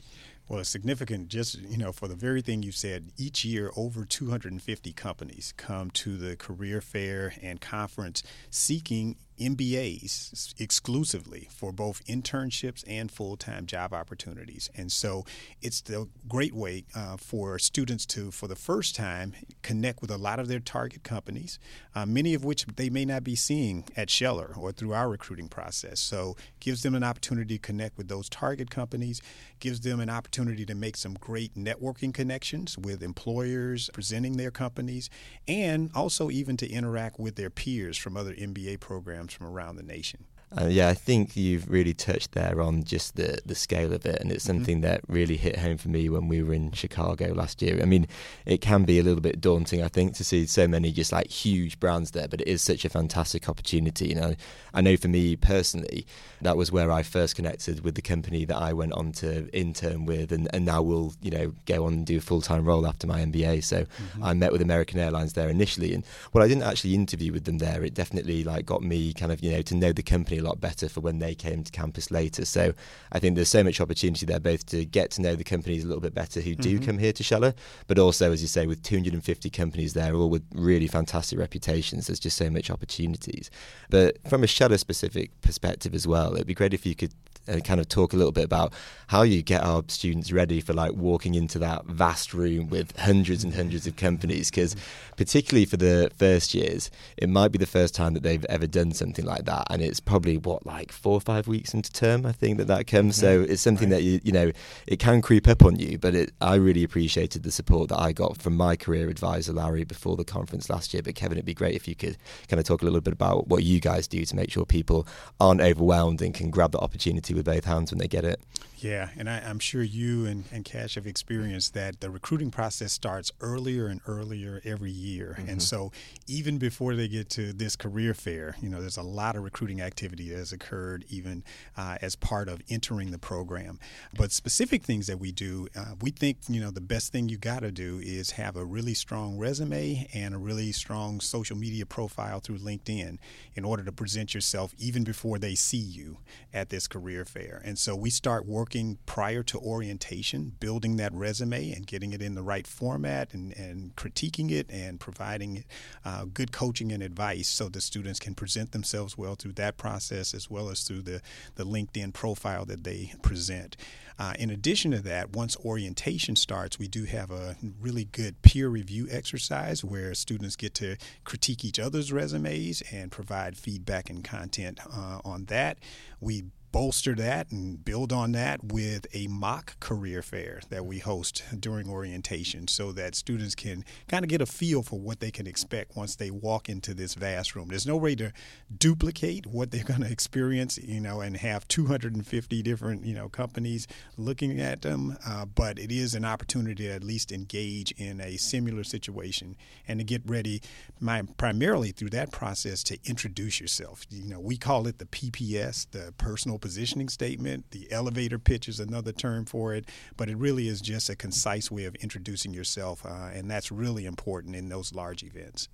Well, 0.51 0.59
it's 0.59 0.69
significant 0.69 1.29
just, 1.29 1.61
you 1.61 1.77
know, 1.77 1.93
for 1.93 2.09
the 2.09 2.17
very 2.17 2.43
thing 2.43 2.65
you 2.65 2.73
said, 2.73 3.13
each 3.17 3.45
year 3.45 3.71
over 3.77 4.05
250 4.05 4.93
companies 4.95 5.55
come 5.57 5.93
to 5.93 6.17
the 6.17 6.35
career 6.35 6.81
fair 6.81 7.35
and 7.41 7.61
conference 7.61 8.25
seeking 8.51 9.15
MBAs 9.41 10.61
exclusively 10.61 11.49
for 11.51 11.73
both 11.73 12.05
internships 12.07 12.85
and 12.87 13.11
full 13.11 13.37
time 13.37 13.65
job 13.65 13.95
opportunities. 13.95 14.69
And 14.77 14.93
so 14.93 15.25
it's 15.63 15.81
the 15.81 16.09
great 16.29 16.55
way 16.55 16.85
uh, 16.95 17.17
for 17.17 17.59
students 17.59 18.05
to, 18.07 18.31
for 18.31 18.47
the 18.47 18.57
first 18.57 18.95
time, 18.95 19.33
connect 19.63 20.03
with 20.03 20.11
a 20.11 20.19
lot 20.19 20.39
of 20.39 20.49
their 20.49 20.61
target 20.61 21.03
companies, 21.03 21.59
uh, 21.95 22.05
many 22.05 22.35
of 22.35 22.45
which 22.45 22.67
they 22.77 22.91
may 22.91 23.05
not 23.05 23.25
be 23.25 23.35
seeing 23.35 23.85
at 23.97 24.11
Scheller 24.11 24.55
or 24.57 24.73
through 24.73 24.93
our 24.93 25.09
recruiting 25.09 25.49
process. 25.49 26.01
So 26.01 26.37
gives 26.61 26.83
them 26.83 26.95
an 26.95 27.03
opportunity 27.03 27.57
to 27.57 27.63
connect 27.63 27.97
with 27.97 28.09
those 28.09 28.29
target 28.29 28.71
companies, 28.71 29.23
gives 29.59 29.81
them 29.81 30.01
an 30.01 30.11
opportunity 30.11 30.67
to 30.67 30.75
make 30.75 30.97
some 30.97 31.15
great 31.15 31.55
networking 31.55 32.13
connections 32.13 32.77
with 32.77 33.03
employers 33.03 33.89
presenting 33.95 34.37
their 34.37 34.51
companies, 34.51 35.09
and 35.49 35.91
also 35.95 36.31
even 36.31 36.57
to 36.59 36.71
interact 36.71 37.19
with 37.19 37.37
their 37.37 37.51
peers 37.51 37.97
from 37.97 38.17
other 38.17 38.35
MBA 38.35 38.81
programs 38.81 39.30
from 39.35 39.47
around 39.47 39.77
the 39.77 39.83
nation. 39.83 40.27
Uh, 40.59 40.67
yeah, 40.67 40.89
I 40.89 40.95
think 40.95 41.37
you've 41.37 41.71
really 41.71 41.95
touched 41.95 42.33
there 42.33 42.61
on 42.61 42.83
just 42.83 43.15
the, 43.15 43.39
the 43.47 43.55
scale 43.55 43.93
of 43.93 44.05
it, 44.05 44.21
and 44.21 44.33
it's 44.33 44.45
mm-hmm. 44.45 44.59
something 44.59 44.77
mm-hmm. 44.79 44.91
that 44.91 45.03
really 45.07 45.37
hit 45.37 45.57
home 45.59 45.77
for 45.77 45.89
me 45.89 46.09
when 46.09 46.27
we 46.27 46.43
were 46.43 46.53
in 46.53 46.73
Chicago 46.73 47.33
last 47.33 47.63
year. 47.63 47.79
I 47.81 47.85
mean, 47.85 48.09
it 48.47 48.61
can 48.61 48.83
be 48.85 48.99
a 48.99 49.05
little 49.05 49.21
bit 49.21 49.41
daunting, 49.41 49.83
I 49.83 49.89
think, 49.89 50.15
to 50.15 50.25
see 50.25 50.47
so 50.47 50.67
many 50.67 50.91
just 50.91 51.13
like 51.13 51.29
huge 51.29 51.79
brands 51.79 52.11
there, 52.11 52.27
but 52.27 52.41
it 52.41 52.49
is 52.49 52.63
such 52.63 52.85
a 52.85 52.89
fantastic 52.89 53.49
opportunity. 53.49 54.09
You 54.09 54.17
know, 54.17 54.35
I 54.75 54.81
know 54.81 54.97
for 54.97 55.07
me 55.07 55.37
personally, 55.37 56.05
that 56.41 56.57
was 56.57 56.73
where 56.73 56.91
I 56.91 57.05
first 57.05 57.37
connected 57.37 57.85
with 57.85 57.95
the 57.95 58.03
company 58.03 58.45
that 58.47 58.57
I 58.57 58.73
went 58.73 58.93
on 58.93 59.13
to 59.13 59.49
intern 59.57 60.05
with, 60.05 60.33
and, 60.33 60.49
and 60.53 60.65
now 60.65 60.83
will 60.83 61.15
you 61.23 61.31
know 61.31 61.53
go 61.67 61.87
on 61.87 61.93
and 61.93 62.07
do 62.07 62.19
a 62.19 62.21
full 62.21 62.41
time 62.41 62.65
role 62.65 62.89
after 62.89 63.07
my 63.07 63.21
MBA. 63.21 63.63
So 63.63 63.83
mm-hmm. 63.83 64.25
I 64.25 64.35
met 64.35 64.51
with 64.51 64.63
American 64.63 64.99
Airlines 64.99 65.35
there 65.35 65.49
initially, 65.49 65.95
and 65.95 66.05
well, 66.33 66.43
I 66.43 66.49
didn't 66.49 66.65
actually 66.65 66.97
interview 66.97 67.33
with 67.33 67.45
them 67.45 67.59
there. 67.59 67.85
It 67.85 67.95
definitely 67.95 68.43
like 68.43 68.67
got 68.67 68.83
me 68.83 69.13
kind 69.13 69.31
of 69.31 69.45
you 69.45 69.53
know 69.53 69.63
to 69.63 69.77
know 69.77 69.93
the 69.93 70.03
company 70.03 70.40
a 70.41 70.43
lot 70.43 70.61
better 70.61 70.89
for 70.89 71.01
when 71.01 71.19
they 71.19 71.35
came 71.35 71.63
to 71.63 71.71
campus 71.71 72.11
later. 72.11 72.45
So 72.45 72.73
I 73.13 73.19
think 73.19 73.37
there's 73.37 73.49
so 73.49 73.63
much 73.63 73.81
opportunity 73.81 74.27
there, 74.27 74.41
both 74.41 74.67
to 74.67 74.85
get 74.85 75.11
to 75.13 75.23
know 75.23 75.37
the 75.37 75.45
companies 75.45 75.85
a 75.85 75.87
little 75.87 76.01
bit 76.01 76.15
better 76.15 76.41
who 76.41 76.55
do 76.55 76.77
mm-hmm. 76.77 76.85
come 76.85 76.99
here 76.99 77.13
to 77.13 77.23
Scheller, 77.23 77.55
but 77.87 77.99
also, 77.99 78.33
as 78.33 78.43
you 78.43 78.49
say, 78.49 78.67
with 78.67 78.83
250 78.83 79.51
companies 79.51 79.95
there, 79.95 80.15
all 80.15 80.31
with 80.31 80.45
really 80.55 80.87
fantastic 80.87 81.39
reputations, 81.39 82.07
there's 82.07 82.21
just 82.21 82.37
so 82.37 82.51
much 82.51 82.71
opportunities. 82.71 83.51
But 83.89 84.19
from 84.29 84.43
a 84.43 84.47
Scheller 84.47 84.79
specific 84.79 85.41
perspective 85.41 85.95
as 85.95 86.07
well, 86.07 86.35
it'd 86.35 86.47
be 86.47 86.55
great 86.55 86.75
if 86.75 86.85
you 86.85 86.95
could 86.95 87.13
and 87.51 87.65
kind 87.65 87.81
of 87.81 87.89
talk 87.89 88.13
a 88.13 88.17
little 88.17 88.33
bit 88.33 88.45
about 88.45 88.73
how 89.09 89.23
you 89.23 89.43
get 89.43 89.63
our 89.63 89.83
students 89.89 90.31
ready 90.31 90.61
for 90.61 90.73
like 90.73 90.93
walking 90.93 91.35
into 91.35 91.59
that 91.59 91.85
vast 91.87 92.33
room 92.33 92.69
with 92.69 92.97
hundreds 92.97 93.43
and 93.43 93.55
hundreds 93.55 93.87
of 93.87 93.97
companies. 93.97 94.51
Because 94.51 94.77
particularly 95.21 95.67
for 95.67 95.77
the 95.77 96.11
first 96.17 96.55
years 96.55 96.91
it 97.19 97.29
might 97.29 97.53
be 97.53 97.59
the 97.59 97.67
first 97.67 97.95
time 97.95 98.15
that 98.15 98.23
they've 98.23 98.47
ever 98.47 98.67
done 98.67 98.91
something 98.91 99.27
like 99.27 99.45
that 99.45 99.67
and 99.69 99.83
it's 99.83 100.01
probably 100.01 100.39
what 100.39 100.65
like 100.65 100.91
four 100.91 101.13
or 101.13 101.21
five 101.21 101.47
weeks 101.47 101.75
into 101.75 101.93
term 101.93 102.25
i 102.25 102.33
think 102.33 102.57
that 102.57 102.69
that 102.69 102.87
comes. 102.87 103.17
So 103.17 103.43
mm-hmm. 103.43 103.53
it's 103.53 103.61
something 103.61 103.91
right. 103.91 103.97
that 103.97 104.03
you 104.03 104.21
you 104.25 104.33
know 104.33 104.51
it 104.87 104.99
can 104.99 105.21
creep 105.21 105.47
up 105.47 105.63
on 105.63 105.79
you 105.79 105.99
but 105.99 106.15
it, 106.15 106.33
i 106.41 106.55
really 106.55 106.83
appreciated 106.83 107.43
the 107.43 107.53
support 107.53 107.91
that 107.91 108.01
i 108.01 108.13
got 108.13 108.39
from 108.39 108.57
my 108.57 108.77
career 108.77 109.11
advisor 109.11 109.53
larry 109.53 109.85
before 109.85 110.17
the 110.17 110.25
conference 110.25 110.71
last 110.71 110.95
year. 110.95 111.03
But 111.03 111.17
kevin 111.17 111.37
it'd 111.37 111.45
be 111.45 111.53
great 111.53 111.75
if 111.75 111.87
you 111.87 111.95
could 111.95 112.17
kind 112.49 112.59
of 112.59 112.65
talk 112.65 112.81
a 112.81 112.87
little 112.87 113.03
bit 113.03 113.13
about 113.13 113.49
what 113.49 113.63
you 113.63 113.79
guys 113.79 114.09
do 114.09 114.25
to 114.25 114.37
make 114.37 114.51
sure 114.51 114.65
people 114.65 115.07
aren't 115.39 115.61
overwhelmed 115.61 116.23
and 116.23 116.33
can 116.33 116.49
grab 116.49 116.73
the 116.73 116.79
opportunity 116.79 117.35
with 117.41 117.55
both 117.55 117.65
hands 117.65 117.91
when 117.91 117.99
they 117.99 118.09
get 118.09 118.25
it. 118.25 118.41
Yeah, 118.77 119.11
and 119.19 119.29
I, 119.29 119.39
am 119.39 119.59
sure 119.59 119.83
you 119.83 120.25
and, 120.25 120.45
and 120.51 120.65
Kash 120.65 120.95
have 120.95 121.07
experienced 121.07 121.75
that 121.75 122.01
the 122.01 122.11
recruiting 122.11 122.51
process 122.51 122.93
starts 122.93 123.31
earlier 123.41 123.89
and 123.89 124.01
earlier 124.07 124.63
every 124.65 124.91
year. 124.91 125.37
Mm-hmm. 125.39 125.51
And 125.51 125.63
so 125.63 125.93
even 126.27 126.57
before 126.57 126.95
they 126.95 127.07
get 127.07 127.29
to 127.31 127.53
this 127.53 127.77
career 127.77 128.15
fair, 128.15 128.57
you 128.63 128.71
know, 128.71 128.81
there's 128.81 128.97
a 128.97 129.03
lot 129.03 129.37
of 129.37 129.45
recruiting 129.45 129.83
activity 129.83 130.31
that 130.31 130.39
has 130.39 130.53
occurred 130.53 131.05
even 131.11 131.45
uh, 131.77 131.99
as 132.01 132.17
part 132.17 132.49
of 132.49 132.63
entering 132.71 133.11
the 133.11 133.19
program. 133.19 133.79
But 134.17 134.33
specific 134.33 134.83
things 134.83 135.07
that 135.09 135.19
we 135.19 135.31
do, 135.31 135.69
uh, 135.77 135.95
we 136.01 136.11
think, 136.11 136.39
you 136.49 136.61
know, 136.61 136.71
the 136.71 136.81
best 136.81 137.13
thing 137.13 137.29
you 137.29 137.37
got 137.37 137.61
to 137.61 137.71
do 137.71 138.01
is 138.03 138.33
have 138.33 138.57
a 138.57 138.65
really 138.65 138.95
strong 138.95 139.37
resume 139.37 140.09
and 140.15 140.35
a 140.35 140.39
really 140.39 140.73
strong 140.73 141.21
social 141.21 141.57
media 141.57 141.85
profile 141.85 142.41
through 142.41 142.59
LinkedIn 142.59 143.19
in 143.55 143.65
order 143.65 143.85
to 143.85 143.93
present 143.93 144.35
yourself 144.35 144.75
even 144.79 145.05
before 145.05 145.39
they 145.39 145.55
see 145.55 145.77
you 145.77 146.17
at 146.55 146.71
this 146.71 146.89
career 146.89 147.20
fair. 147.25 147.61
And 147.65 147.79
so 147.79 147.95
we 147.95 148.11
start 148.11 148.47
working 148.47 148.71
working 148.71 148.99
prior 149.07 149.43
to 149.43 149.59
orientation, 149.59 150.53
building 150.61 150.97
that 150.97 151.13
resume 151.13 151.73
and 151.73 151.87
getting 151.87 152.13
it 152.13 152.23
in 152.23 152.35
the 152.35 152.43
right 152.43 152.67
format 152.67 153.35
and, 153.35 153.57
and 153.57 153.97
critiquing 153.97 154.51
it 154.51 154.67
and 154.71 155.01
providing 155.01 155.65
uh, 156.05 156.25
good 156.33 156.53
coaching 156.53 156.93
and 156.93 157.03
advice 157.03 157.49
so 157.49 157.69
the 157.69 157.81
students 157.81 158.21
can 158.21 158.35
present 158.35 158.73
themselves 158.73 159.19
well 159.19 159.35
through 159.35 159.53
that 159.53 159.77
process 159.77 160.35
as 160.35 160.49
well 160.49 160.71
as 160.71 160.83
through 160.83 161.03
the, 161.03 161.21
the 161.57 161.65
LinkedIn 161.65 162.13
profile 162.13 162.65
that 162.65 162.85
they 162.85 163.13
present. 163.23 163.77
Uh, 164.21 164.35
in 164.39 164.51
addition 164.51 164.91
to 164.91 165.01
that, 165.01 165.35
once 165.35 165.57
orientation 165.65 166.37
starts, 166.37 166.79
we 166.79 166.87
do 166.87 167.05
have 167.05 167.31
a 167.31 167.57
really 167.81 168.05
good 168.05 168.43
peer 168.43 168.69
review 168.69 169.09
exercise 169.11 169.83
where 169.83 170.13
students 170.13 170.57
get 170.57 170.75
to 170.75 170.95
critique 171.25 171.65
each 171.65 171.79
other's 171.79 172.13
resumes 172.13 172.83
and 172.93 173.11
provide 173.11 173.57
feedback 173.57 174.11
and 174.11 174.23
content 174.23 174.79
uh, 174.95 175.21
on 175.25 175.47
that. 175.47 175.79
We 176.21 176.45
bolster 176.73 177.15
that 177.15 177.51
and 177.51 177.85
build 177.85 178.13
on 178.13 178.33
that 178.33 178.63
with 178.63 179.07
a 179.13 179.27
mock 179.27 179.79
career 179.81 180.23
fair 180.23 180.61
that 180.71 180.87
we 180.87 180.99
host 180.99 181.43
during 181.59 181.89
orientation 181.89 182.69
so 182.69 182.93
that 182.93 183.15
students 183.15 183.55
can 183.55 183.85
kind 184.09 184.25
of 184.25 184.29
get 184.29 184.41
a 184.41 184.47
feel 184.47 184.83
for 184.83 184.99
what 184.99 185.21
they 185.21 185.31
can 185.31 185.47
expect 185.47 185.97
once 185.97 186.17
they 186.17 186.31
walk 186.31 186.69
into 186.69 186.95
this 186.95 187.15
vast 187.15 187.55
room. 187.57 187.69
There's 187.69 187.87
no 187.87 187.97
way 187.97 188.15
to 188.17 188.33
duplicate 188.77 189.47
what 189.47 189.71
they're 189.71 189.85
going 189.85 190.03
to 190.03 190.11
experience, 190.11 190.79
you 190.79 191.01
know, 191.01 191.21
and 191.21 191.37
have 191.37 191.67
250 191.69 192.63
different, 192.63 193.05
you 193.05 193.15
know, 193.15 193.29
companies 193.29 193.87
looking 194.17 194.61
at 194.61 194.83
them, 194.83 195.17
uh, 195.27 195.45
but 195.45 195.79
it 195.79 195.91
is 195.91 196.15
an 196.15 196.25
opportunity 196.25 196.87
to 196.87 196.93
at 196.93 197.05
least 197.05 197.33
engage 197.33 197.93
in 197.93 198.21
a 198.21 198.37
similar 198.37 198.85
situation 198.85 199.57
and 199.89 199.99
to 200.01 200.05
get 200.05 200.23
ready 200.27 200.61
my, 200.99 201.23
primarily 201.37 201.91
through 201.91 202.11
that 202.11 202.31
process 202.31 202.83
to 202.85 202.99
introduce 203.05 203.61
yourself. 203.61 204.05
You 204.11 204.29
know, 204.29 204.41
we 204.41 204.57
call 204.57 204.87
it 204.87 204.99
the 204.99 205.07
PPS, 205.07 205.91
the 205.91 206.13
personal 206.19 206.59
positioning 206.59 207.09
statement. 207.09 207.71
The 207.71 207.91
elevator 207.91 208.39
pitch 208.39 208.69
is 208.69 208.81
another 208.81 209.13
term 209.13 209.45
for 209.45 209.75
it, 209.75 209.87
but 210.17 210.29
it 210.29 210.37
really 210.37 210.69
is 210.69 210.81
just 210.81 211.09
a 211.11 211.17
concise 211.17 211.71
way 211.71 211.85
of 211.85 211.95
introducing 211.97 212.53
yourself, 212.53 213.05
uh, 213.05 213.31
and 213.33 213.51
that's 213.51 213.73
really 213.73 214.07
important 214.07 214.57
in 214.57 214.69
those 214.69 214.95
large 214.95 215.23
events. 215.23 215.69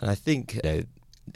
And 0.00 0.10
I 0.10 0.14
think 0.14 0.58
know, 0.64 0.82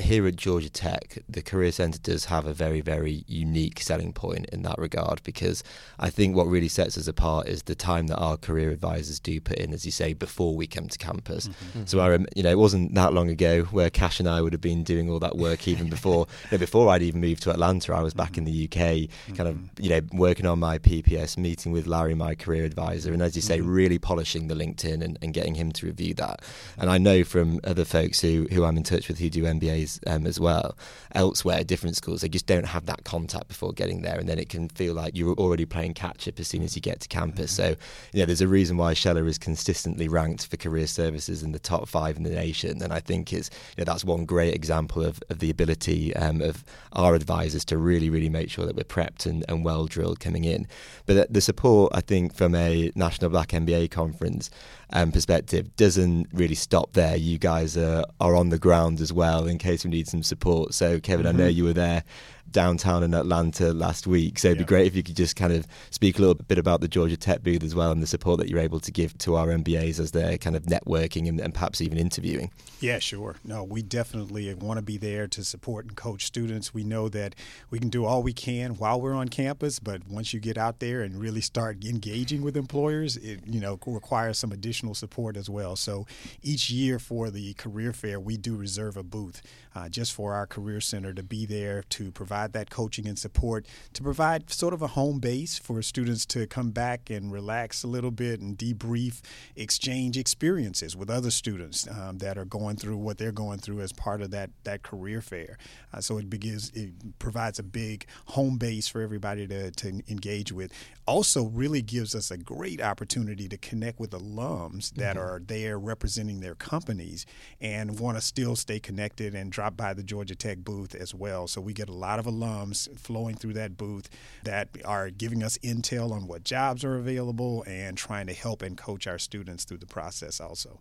here 0.01 0.27
at 0.27 0.37
Georgia 0.37 0.69
Tech, 0.69 1.19
the 1.29 1.43
Career 1.43 1.73
Centre 1.73 1.99
does 2.03 2.27
have 2.27 2.45
a 2.45 2.53
very, 2.53 2.81
very 2.81 3.25
unique 3.27 3.81
selling 3.81 4.13
point 4.13 4.47
in 4.47 4.63
that 4.63 4.79
regard 4.79 5.23
because 5.23 5.63
I 5.99 6.11
think 6.11 6.37
what 6.37 6.47
really 6.49 6.69
sets 6.69 6.99
us 6.99 7.07
apart 7.07 7.47
is 7.47 7.63
the 7.63 7.75
time 7.75 8.09
that 8.09 8.19
our 8.19 8.37
career 8.37 8.71
advisors 8.71 9.21
do 9.21 9.41
put 9.41 9.59
in, 9.59 9.73
as 9.73 9.87
you 9.87 9.93
say, 9.93 10.13
before 10.13 10.57
we 10.57 10.67
come 10.67 10.89
to 10.89 10.99
campus. 10.99 11.49
Mm-hmm. 11.49 11.85
So 11.87 12.01
I, 12.01 12.19
you 12.35 12.43
know, 12.43 12.51
it 12.51 12.59
wasn't 12.59 12.95
that 12.95 13.15
long 13.15 13.31
ago 13.31 13.63
where 13.65 13.89
Kash 13.89 14.19
and 14.19 14.29
I 14.29 14.43
would 14.43 14.53
have 14.53 14.61
been 14.61 14.83
doing 14.83 15.09
all 15.09 15.21
that 15.21 15.37
work 15.37 15.69
even 15.69 15.89
before, 15.89 16.27
you 16.51 16.57
know, 16.57 16.59
before 16.59 16.91
I'd 16.91 17.03
even 17.03 17.21
moved 17.21 17.43
to 17.45 17.51
Atlanta. 17.51 17.95
I 17.95 18.03
was 18.03 18.13
back 18.13 18.33
mm-hmm. 18.33 18.47
in 18.47 18.53
the 18.53 18.65
UK, 18.65 19.37
kind 19.37 19.49
of, 19.49 19.57
mm-hmm. 19.57 19.83
you 19.83 19.91
know, 19.91 20.01
working 20.13 20.47
on 20.47 20.59
my 20.59 20.79
PPS, 20.79 21.39
meeting 21.39 21.73
with 21.73 21.87
Larry, 21.87 22.15
my 22.15 22.35
career 22.35 22.65
advisor, 22.65 23.13
and 23.13 23.23
as 23.23 23.37
you 23.37 23.43
say, 23.43 23.59
mm-hmm. 23.59 23.71
really 23.71 23.99
polishing 23.99 24.49
the 24.49 24.55
LinkedIn 24.55 25.03
and, 25.03 25.19
and 25.23 25.33
getting 25.33 25.55
him 25.55 25.73
to 25.73 25.87
review 25.87 26.13
that. 26.15 26.43
And 26.77 26.91
I 26.91 26.99
know 26.99 27.25
from 27.25 27.61
other 27.65 27.85
folks 27.85 28.21
who 28.21 28.49
who 28.51 28.65
I'm 28.65 28.77
in 28.77 28.83
touch 28.83 29.09
with 29.09 29.19
who 29.19 29.31
do 29.31 29.47
MBAs 29.77 30.01
um, 30.07 30.27
as 30.27 30.39
well 30.41 30.77
elsewhere, 31.15 31.65
different 31.65 31.97
schools. 31.97 32.21
They 32.21 32.29
just 32.29 32.47
don't 32.47 32.67
have 32.67 32.87
that 32.87 33.05
contact 33.05 33.49
before 33.49 33.73
getting 33.73 34.03
there, 34.03 34.19
and 34.19 34.29
then 34.29 34.39
it 34.39 34.49
can 34.49 34.69
feel 34.69 34.95
like 34.95 35.17
you're 35.17 35.35
already 35.35 35.65
playing 35.65 35.95
catch 35.95 36.29
up 36.29 36.39
as 36.39 36.49
soon 36.49 36.63
as 36.63 36.77
you 36.77 36.83
get 36.83 37.01
to 37.01 37.09
campus. 37.09 37.53
Mm-hmm. 37.53 37.75
So, 37.75 37.77
you 38.13 38.21
know, 38.21 38.27
there's 38.27 38.41
a 38.41 38.49
reason 38.49 38.77
why 38.77 38.95
Scheller 38.95 39.27
is 39.27 39.39
consistently 39.39 40.09
ranked 40.09 40.47
for 40.47 40.57
career 40.57 40.87
services 40.87 41.43
in 41.43 41.53
the 41.53 41.59
top 41.59 41.89
five 41.89 42.17
in 42.17 42.23
the 42.23 42.31
nation, 42.31 42.83
and 42.83 42.93
I 42.93 43.01
think 43.01 43.33
it's 43.33 43.51
you 43.77 43.85
know, 43.85 43.91
that's 43.91 44.05
one 44.05 44.25
great 44.25 44.55
example 44.55 45.03
of, 45.03 45.23
of 45.31 45.39
the 45.39 45.51
ability 45.51 46.15
um, 46.17 46.41
of 46.41 46.65
our 46.93 47.15
advisors 47.15 47.65
to 47.67 47.79
really, 47.79 48.11
really 48.11 48.29
make 48.29 48.51
sure 48.51 48.67
that 48.67 48.77
we're 48.77 48.83
prepped 48.83 49.27
and, 49.27 49.45
and 49.49 49.65
well 49.65 49.87
drilled 49.87 50.21
coming 50.21 50.45
in. 50.45 50.67
But 51.07 51.33
the 51.33 51.41
support, 51.41 51.93
I 51.95 52.01
think, 52.01 52.35
from 52.35 52.55
a 52.55 52.91
National 52.95 53.31
Black 53.31 53.49
MBA 53.49 53.91
conference 53.91 54.51
um, 54.93 55.13
perspective 55.13 55.75
doesn't 55.77 56.29
really 56.33 56.55
stop 56.55 56.93
there. 56.93 57.17
You 57.17 57.39
guys 57.39 57.77
are, 57.77 58.05
are 58.21 58.37
on 58.37 58.51
the 58.51 58.59
ground 58.59 59.01
as 59.01 59.13
well 59.13 59.47
in 59.47 59.59
case 59.67 59.85
we 59.85 59.91
need 59.91 60.09
some 60.09 60.23
support. 60.23 60.75
So, 60.75 61.01
Kevin, 61.01 61.27
mm-hmm. 61.27 61.37
I 61.37 61.39
know 61.39 61.49
mm-hmm. 61.49 61.57
you 61.57 61.65
were 61.65 61.73
there 61.73 62.05
downtown 62.51 63.03
in 63.03 63.15
Atlanta 63.15 63.73
last 63.73 64.07
week. 64.07 64.39
So 64.39 64.49
it'd 64.49 64.59
yeah. 64.59 64.65
be 64.65 64.69
great 64.69 64.87
if 64.87 64.97
you 64.97 65.03
could 65.03 65.17
just 65.17 65.37
kind 65.37 65.53
of 65.53 65.67
speak 65.91 66.19
a 66.19 66.21
little 66.21 66.35
bit 66.35 66.59
about 66.59 66.81
the 66.81 66.89
Georgia 66.89 67.17
Tech 67.17 67.43
booth 67.43 67.63
as 67.63 67.75
well 67.75 67.93
and 67.93 68.03
the 68.03 68.07
support 68.07 68.39
that 68.39 68.49
you're 68.49 68.61
able 68.61 68.81
to 68.81 68.93
give 68.93 69.17
to 69.19 69.37
our 69.37 69.49
MBAs 69.49 70.01
as 70.01 70.13
they're 70.13 70.39
kind 70.39 70.57
of 70.57 70.65
networking 70.65 71.29
and, 71.29 71.41
and 71.41 71.55
perhaps 71.55 71.81
even 71.81 71.99
interviewing. 71.99 72.51
Yeah, 72.81 72.99
sure. 72.99 73.37
No, 73.45 73.65
we 73.65 73.83
definitely 73.83 74.53
want 74.55 74.79
to 74.79 74.83
be 74.83 74.99
there 74.99 75.27
to 75.29 75.45
support 75.45 75.87
and 75.87 75.97
coach 75.97 76.27
students. 76.27 76.75
We 76.75 76.85
know 76.85 77.09
that 77.09 77.35
we 77.71 77.79
can 77.79 77.89
do 77.89 78.05
all 78.05 78.23
we 78.23 78.33
can 78.33 78.77
while 78.77 79.01
we're 79.01 79.15
on 79.15 79.29
campus, 79.29 79.79
but 79.79 80.07
once 80.09 80.35
you 80.35 80.41
get 80.41 80.59
out 80.59 80.81
there 80.81 81.03
and 81.03 81.17
really 81.17 81.41
start 81.41 81.85
engaging 81.85 82.43
with 82.43 82.57
employers, 82.57 83.17
it 83.17 83.41
you 83.47 83.61
know 83.61 83.79
requires 83.87 84.39
some 84.39 84.53
additional 84.53 84.95
support 84.95 85.37
as 85.37 85.49
well. 85.49 85.75
So 85.75 86.07
each 86.43 86.71
year 86.71 86.99
for 86.99 87.31
the 87.31 87.55
career 87.55 87.93
fair, 87.93 88.21
we 88.21 88.37
do 88.37 88.57
reserve 88.57 88.97
a 88.97 89.03
booth 89.03 89.43
uh, 89.75 89.89
just 89.89 90.13
for 90.13 90.35
our 90.35 90.47
career 90.47 90.81
center 90.81 91.13
to 91.15 91.23
be 91.23 91.47
there 91.47 91.83
to 91.91 92.11
provide 92.13 92.36
that 92.53 92.71
coaching 92.71 93.07
and 93.09 93.19
support, 93.19 93.67
to 93.93 94.03
provide 94.03 94.51
sort 94.51 94.75
of 94.75 94.83
a 94.83 94.89
home 94.89 95.19
base 95.19 95.59
for 95.59 95.83
students 95.83 96.27
to 96.27 96.47
come 96.47 96.71
back 96.71 97.11
and 97.11 97.33
relax 97.33 97.85
a 97.85 97.87
little 97.87 98.11
bit 98.11 98.41
and 98.41 98.59
debrief, 98.59 99.21
exchange 99.55 100.17
experiences 100.19 100.97
with 100.97 101.11
other 101.11 101.31
students 101.31 101.89
um, 101.89 102.19
that 102.19 102.37
are 102.37 102.45
going 102.45 102.77
through 102.77 102.97
what 102.97 103.19
they're 103.19 103.33
going 103.33 103.59
through 103.59 103.81
as 103.81 103.93
part 103.93 104.21
of 104.21 104.31
that 104.31 104.51
that 104.65 104.83
career 104.83 105.21
fair. 105.21 105.57
Uh, 105.93 106.01
so 106.01 106.19
it 106.19 106.29
begins, 106.29 106.71
it 106.75 106.91
provides 107.19 107.59
a 107.59 107.63
big 107.63 108.07
home 108.27 108.59
base 108.59 108.89
for 108.89 109.01
everybody 109.01 109.47
to, 109.47 109.71
to 109.71 109.89
engage 110.09 110.53
with. 110.53 110.73
Also, 111.07 111.45
really 111.45 111.83
gives 111.83 112.15
us 112.15 112.31
a 112.31 112.37
great 112.37 112.81
opportunity 112.81 113.49
to 113.49 113.57
connect 113.57 114.01
with 114.01 114.11
alums 114.11 114.93
that 114.95 115.17
mm-hmm. 115.17 115.25
are 115.25 115.43
there 115.47 115.79
representing 115.79 116.41
their 116.41 116.57
companies 116.57 117.25
and 117.61 118.01
want 118.01 118.17
to 118.17 118.21
still 118.21 118.57
stay 118.57 118.81
connected 118.81 119.35
and 119.35 119.53
drop 119.53 119.77
by 119.77 119.95
the 119.95 120.03
Georgia 120.03 120.35
Tech 120.35 120.59
booth 120.59 120.95
as 120.95 121.15
well. 121.15 121.47
So 121.47 121.61
we 121.61 121.73
get 121.73 121.89
a 121.89 121.93
lot 121.93 122.19
of 122.19 122.26
alums 122.27 122.89
flowing 122.99 123.37
through 123.37 123.55
that 123.55 123.77
booth 123.77 124.09
that 124.45 124.69
are 124.85 125.11
giving 125.11 125.43
us 125.43 125.59
intel 125.59 126.13
on 126.13 126.27
what 126.27 126.45
jobs 126.45 126.85
are 126.85 126.97
available 126.97 127.65
and 127.67 127.97
trying 127.97 128.27
to 128.27 128.35
help 128.35 128.63
and 128.63 128.77
coach 128.77 129.07
our 129.07 129.19
students 129.19 129.65
through 129.65 129.79
the 129.79 129.87
process 129.87 130.41
also. 130.41 130.81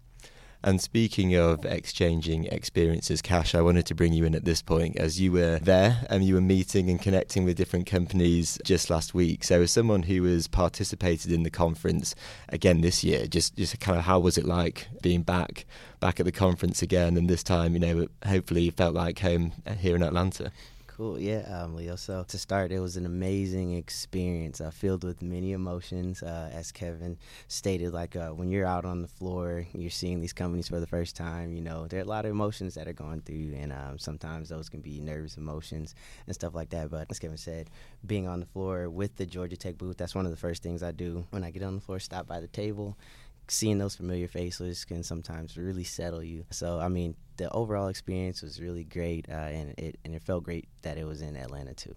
And 0.65 0.81
speaking 0.81 1.35
of 1.35 1.63
exchanging 1.63 2.45
experiences, 2.45 3.21
Kash, 3.21 3.53
I 3.53 3.61
wanted 3.61 3.85
to 3.85 3.93
bring 3.93 4.13
you 4.13 4.25
in 4.25 4.33
at 4.33 4.45
this 4.45 4.63
point 4.63 4.97
as 4.97 5.21
you 5.21 5.31
were 5.31 5.59
there 5.59 6.03
and 6.09 6.23
you 6.23 6.33
were 6.33 6.41
meeting 6.41 6.89
and 6.89 6.99
connecting 6.99 7.45
with 7.45 7.55
different 7.55 7.85
companies 7.85 8.57
just 8.63 8.89
last 8.89 9.13
week. 9.13 9.43
So, 9.43 9.61
as 9.61 9.69
someone 9.69 10.01
who 10.01 10.23
has 10.23 10.47
participated 10.47 11.31
in 11.31 11.43
the 11.43 11.51
conference 11.51 12.15
again 12.49 12.81
this 12.81 13.03
year, 13.03 13.27
just 13.27 13.55
just 13.55 13.79
kind 13.79 13.99
of 13.99 14.05
how 14.05 14.19
was 14.19 14.39
it 14.39 14.45
like 14.45 14.87
being 15.03 15.21
back 15.21 15.67
back 15.99 16.19
at 16.19 16.25
the 16.25 16.31
conference 16.31 16.81
again, 16.81 17.15
and 17.15 17.29
this 17.29 17.43
time, 17.43 17.73
you 17.73 17.79
know, 17.79 18.07
hopefully 18.25 18.71
felt 18.71 18.95
like 18.95 19.19
home 19.19 19.51
here 19.77 19.95
in 19.95 20.01
Atlanta. 20.01 20.51
Cool. 20.95 21.19
Yeah, 21.19 21.41
um, 21.61 21.75
Leo. 21.75 21.97
So 21.97 22.23
to 22.25 22.37
start, 22.37 22.71
it 22.71 22.79
was 22.79 22.95
an 22.95 23.05
amazing 23.05 23.73
experience, 23.73 24.61
uh, 24.61 24.69
filled 24.69 25.03
with 25.03 25.21
many 25.21 25.51
emotions. 25.51 26.23
Uh, 26.23 26.49
as 26.53 26.71
Kevin 26.71 27.17
stated, 27.49 27.91
like 27.91 28.15
uh, 28.15 28.29
when 28.29 28.49
you're 28.49 28.65
out 28.65 28.85
on 28.85 29.01
the 29.01 29.07
floor, 29.09 29.65
you're 29.73 29.89
seeing 29.89 30.21
these 30.21 30.31
companies 30.31 30.69
for 30.69 30.79
the 30.79 30.87
first 30.87 31.13
time. 31.13 31.51
You 31.51 31.59
know, 31.59 31.85
there 31.85 31.99
are 31.99 32.03
a 32.03 32.07
lot 32.07 32.23
of 32.23 32.31
emotions 32.31 32.75
that 32.75 32.87
are 32.87 32.93
going 32.93 33.19
through, 33.19 33.55
and 33.57 33.73
um, 33.73 33.99
sometimes 33.99 34.47
those 34.47 34.69
can 34.69 34.79
be 34.79 35.01
nervous 35.01 35.35
emotions 35.35 35.95
and 36.27 36.33
stuff 36.33 36.55
like 36.55 36.69
that. 36.69 36.89
But 36.89 37.07
as 37.11 37.19
Kevin 37.19 37.35
said, 37.35 37.69
being 38.05 38.25
on 38.29 38.39
the 38.39 38.45
floor 38.45 38.89
with 38.89 39.17
the 39.17 39.25
Georgia 39.25 39.57
Tech 39.57 39.77
booth, 39.77 39.97
that's 39.97 40.15
one 40.15 40.23
of 40.23 40.31
the 40.31 40.37
first 40.37 40.63
things 40.63 40.81
I 40.81 40.91
do 40.93 41.25
when 41.31 41.43
I 41.43 41.51
get 41.51 41.63
on 41.63 41.75
the 41.75 41.81
floor. 41.81 41.99
Stop 41.99 42.25
by 42.25 42.39
the 42.39 42.47
table 42.47 42.97
seeing 43.47 43.77
those 43.77 43.95
familiar 43.95 44.27
faces 44.27 44.85
can 44.85 45.03
sometimes 45.03 45.57
really 45.57 45.83
settle 45.83 46.23
you. 46.23 46.45
So, 46.49 46.79
I 46.79 46.87
mean, 46.87 47.15
the 47.37 47.49
overall 47.51 47.87
experience 47.87 48.41
was 48.41 48.61
really 48.61 48.83
great, 48.83 49.27
uh, 49.29 49.33
and 49.33 49.73
it 49.77 49.97
and 50.05 50.15
it 50.15 50.23
felt 50.23 50.43
great 50.43 50.67
that 50.81 50.97
it 50.97 51.05
was 51.05 51.21
in 51.21 51.35
Atlanta 51.35 51.73
too. 51.73 51.95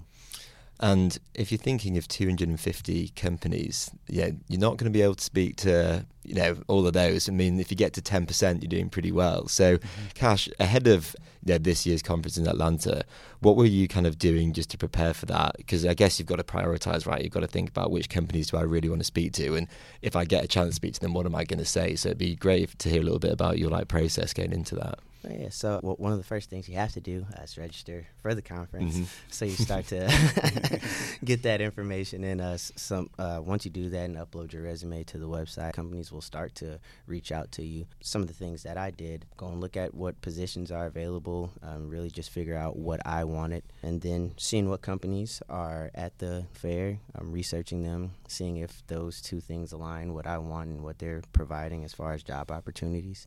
And 0.80 1.18
if 1.35 1.50
you're 1.50 1.58
thinking 1.58 1.99
of 1.99 2.06
250 2.06 3.08
companies, 3.11 3.90
yeah, 4.06 4.30
you're 4.49 4.61
not 4.61 4.76
going 4.76 4.90
to 4.90 4.97
be 4.97 5.02
able 5.02 5.16
to 5.16 5.25
speak 5.25 5.56
to 5.56 6.06
you 6.25 6.35
know 6.35 6.56
all 6.68 6.87
of 6.87 6.92
those. 6.92 7.28
I 7.28 7.32
mean, 7.32 7.58
if 7.58 7.70
you 7.70 7.76
get 7.76 7.94
to 7.94 8.02
10%, 8.02 8.62
you're 8.62 8.68
doing 8.68 8.88
pretty 8.88 9.11
well. 9.11 9.49
So, 9.49 9.78
mm-hmm. 9.78 10.06
Kash, 10.14 10.49
ahead 10.61 10.87
of 10.87 11.16
you 11.44 11.54
know, 11.54 11.58
this 11.58 11.85
year's 11.85 12.02
conference 12.02 12.37
in 12.37 12.47
Atlanta, 12.47 13.02
what 13.40 13.56
were 13.56 13.64
you 13.64 13.88
kind 13.88 14.06
of 14.06 14.18
doing 14.18 14.52
just 14.52 14.70
to 14.70 14.78
prepare 14.78 15.14
for 15.14 15.26
that? 15.26 15.56
Because 15.56 15.85
I 15.85 15.94
guess 15.94 16.18
you've 16.18 16.28
got 16.28 16.37
to 16.37 16.44
prioritize, 16.44 17.06
right? 17.06 17.23
You've 17.23 17.32
got 17.32 17.40
to 17.40 17.47
think 17.49 17.70
about 17.70 17.90
which 17.90 18.08
companies 18.08 18.50
do 18.50 18.56
I 18.56 18.62
really 18.62 18.88
want 18.88 19.00
to 19.00 19.04
speak 19.06 19.32
to, 19.35 19.56
and 19.56 19.66
if 20.02 20.14
I 20.14 20.25
get 20.25 20.44
a 20.44 20.49
chance 20.49 20.70
to 20.70 20.75
speak 20.75 20.94
to 20.94 21.00
them, 21.00 21.14
what 21.14 21.26
am 21.26 21.35
I 21.35 21.44
going 21.44 21.58
to 21.58 21.64
say? 21.64 21.97
So 21.97 22.11
it'd 22.11 22.18
be 22.18 22.37
great 22.37 22.78
to 22.78 22.88
hear 22.88 23.00
a 23.00 23.04
little 23.04 23.18
bit 23.18 23.32
about 23.32 23.58
your 23.58 23.70
like 23.70 23.88
process 23.88 24.32
going 24.32 24.52
into 24.52 24.76
that. 24.76 25.00
Oh, 25.25 25.32
yeah, 25.32 25.48
so 25.50 25.80
well, 25.82 25.96
one 25.96 26.12
of 26.12 26.18
the 26.18 26.25
first 26.25 26.48
things 26.48 26.68
you 26.68 26.76
have 26.76 26.92
to 26.92 27.00
do 27.00 27.26
is 27.42 27.58
register 27.58 28.06
for 28.22 28.34
the 28.37 28.42
conference. 28.42 28.94
Mm-hmm. 28.94 29.04
So 29.30 29.44
you 29.46 29.52
start 29.52 29.87
to 29.87 30.80
get 31.25 31.42
that 31.42 31.60
information, 31.60 32.22
and 32.22 32.40
uh, 32.40 32.56
some 32.56 33.10
uh, 33.18 33.40
once 33.44 33.64
you 33.64 33.70
do 33.70 33.88
that 33.90 34.04
and 34.04 34.16
upload 34.16 34.52
your 34.52 34.62
resume 34.62 35.02
to 35.04 35.18
the 35.18 35.26
website, 35.26 35.72
companies 35.72 36.12
will 36.12 36.20
start 36.20 36.54
to 36.56 36.78
reach 37.08 37.32
out 37.32 37.50
to 37.52 37.64
you. 37.64 37.87
Some 38.00 38.22
of 38.22 38.28
the 38.28 38.34
things 38.34 38.62
that 38.62 38.78
I 38.78 38.92
did: 38.92 39.26
go 39.37 39.48
and 39.48 39.60
look 39.60 39.76
at 39.76 39.92
what 39.92 40.20
positions 40.22 40.70
are 40.70 40.87
available, 40.87 41.50
um, 41.64 41.88
really 41.88 42.10
just 42.10 42.30
figure 42.30 42.56
out 42.56 42.76
what 42.76 43.04
I 43.04 43.25
wanted, 43.25 43.64
and 43.82 44.00
then 44.00 44.34
seeing 44.37 44.68
what 44.68 44.82
companies 44.82 45.42
are 45.48 45.90
at 45.96 46.18
the 46.18 46.46
fair, 46.52 47.00
um, 47.16 47.32
researching 47.32 47.82
them, 47.82 48.12
seeing 48.28 48.58
if 48.58 48.87
those 48.87 49.20
two 49.20 49.40
things 49.40 49.72
align, 49.72 50.14
what 50.14 50.28
I 50.28 50.38
want 50.38 50.70
and 50.70 50.84
what 50.84 51.00
they're 51.00 51.22
providing 51.32 51.84
as 51.84 51.92
far 51.92 52.12
as 52.12 52.22
job 52.22 52.52
opportunities 52.52 53.26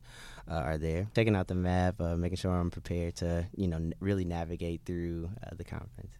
uh, 0.50 0.54
are 0.54 0.78
there. 0.78 1.08
Checking 1.14 1.36
out 1.36 1.48
the 1.48 1.54
map, 1.54 2.00
uh, 2.00 2.16
making 2.16 2.36
sure 2.36 2.52
I'm 2.52 2.70
prepared 2.70 3.16
to, 3.16 3.46
you 3.56 3.68
know, 3.68 3.76
n- 3.76 3.94
really 4.00 4.24
navigate 4.24 4.82
through 4.84 5.30
uh, 5.44 5.50
the 5.56 5.64
conference. 5.64 6.16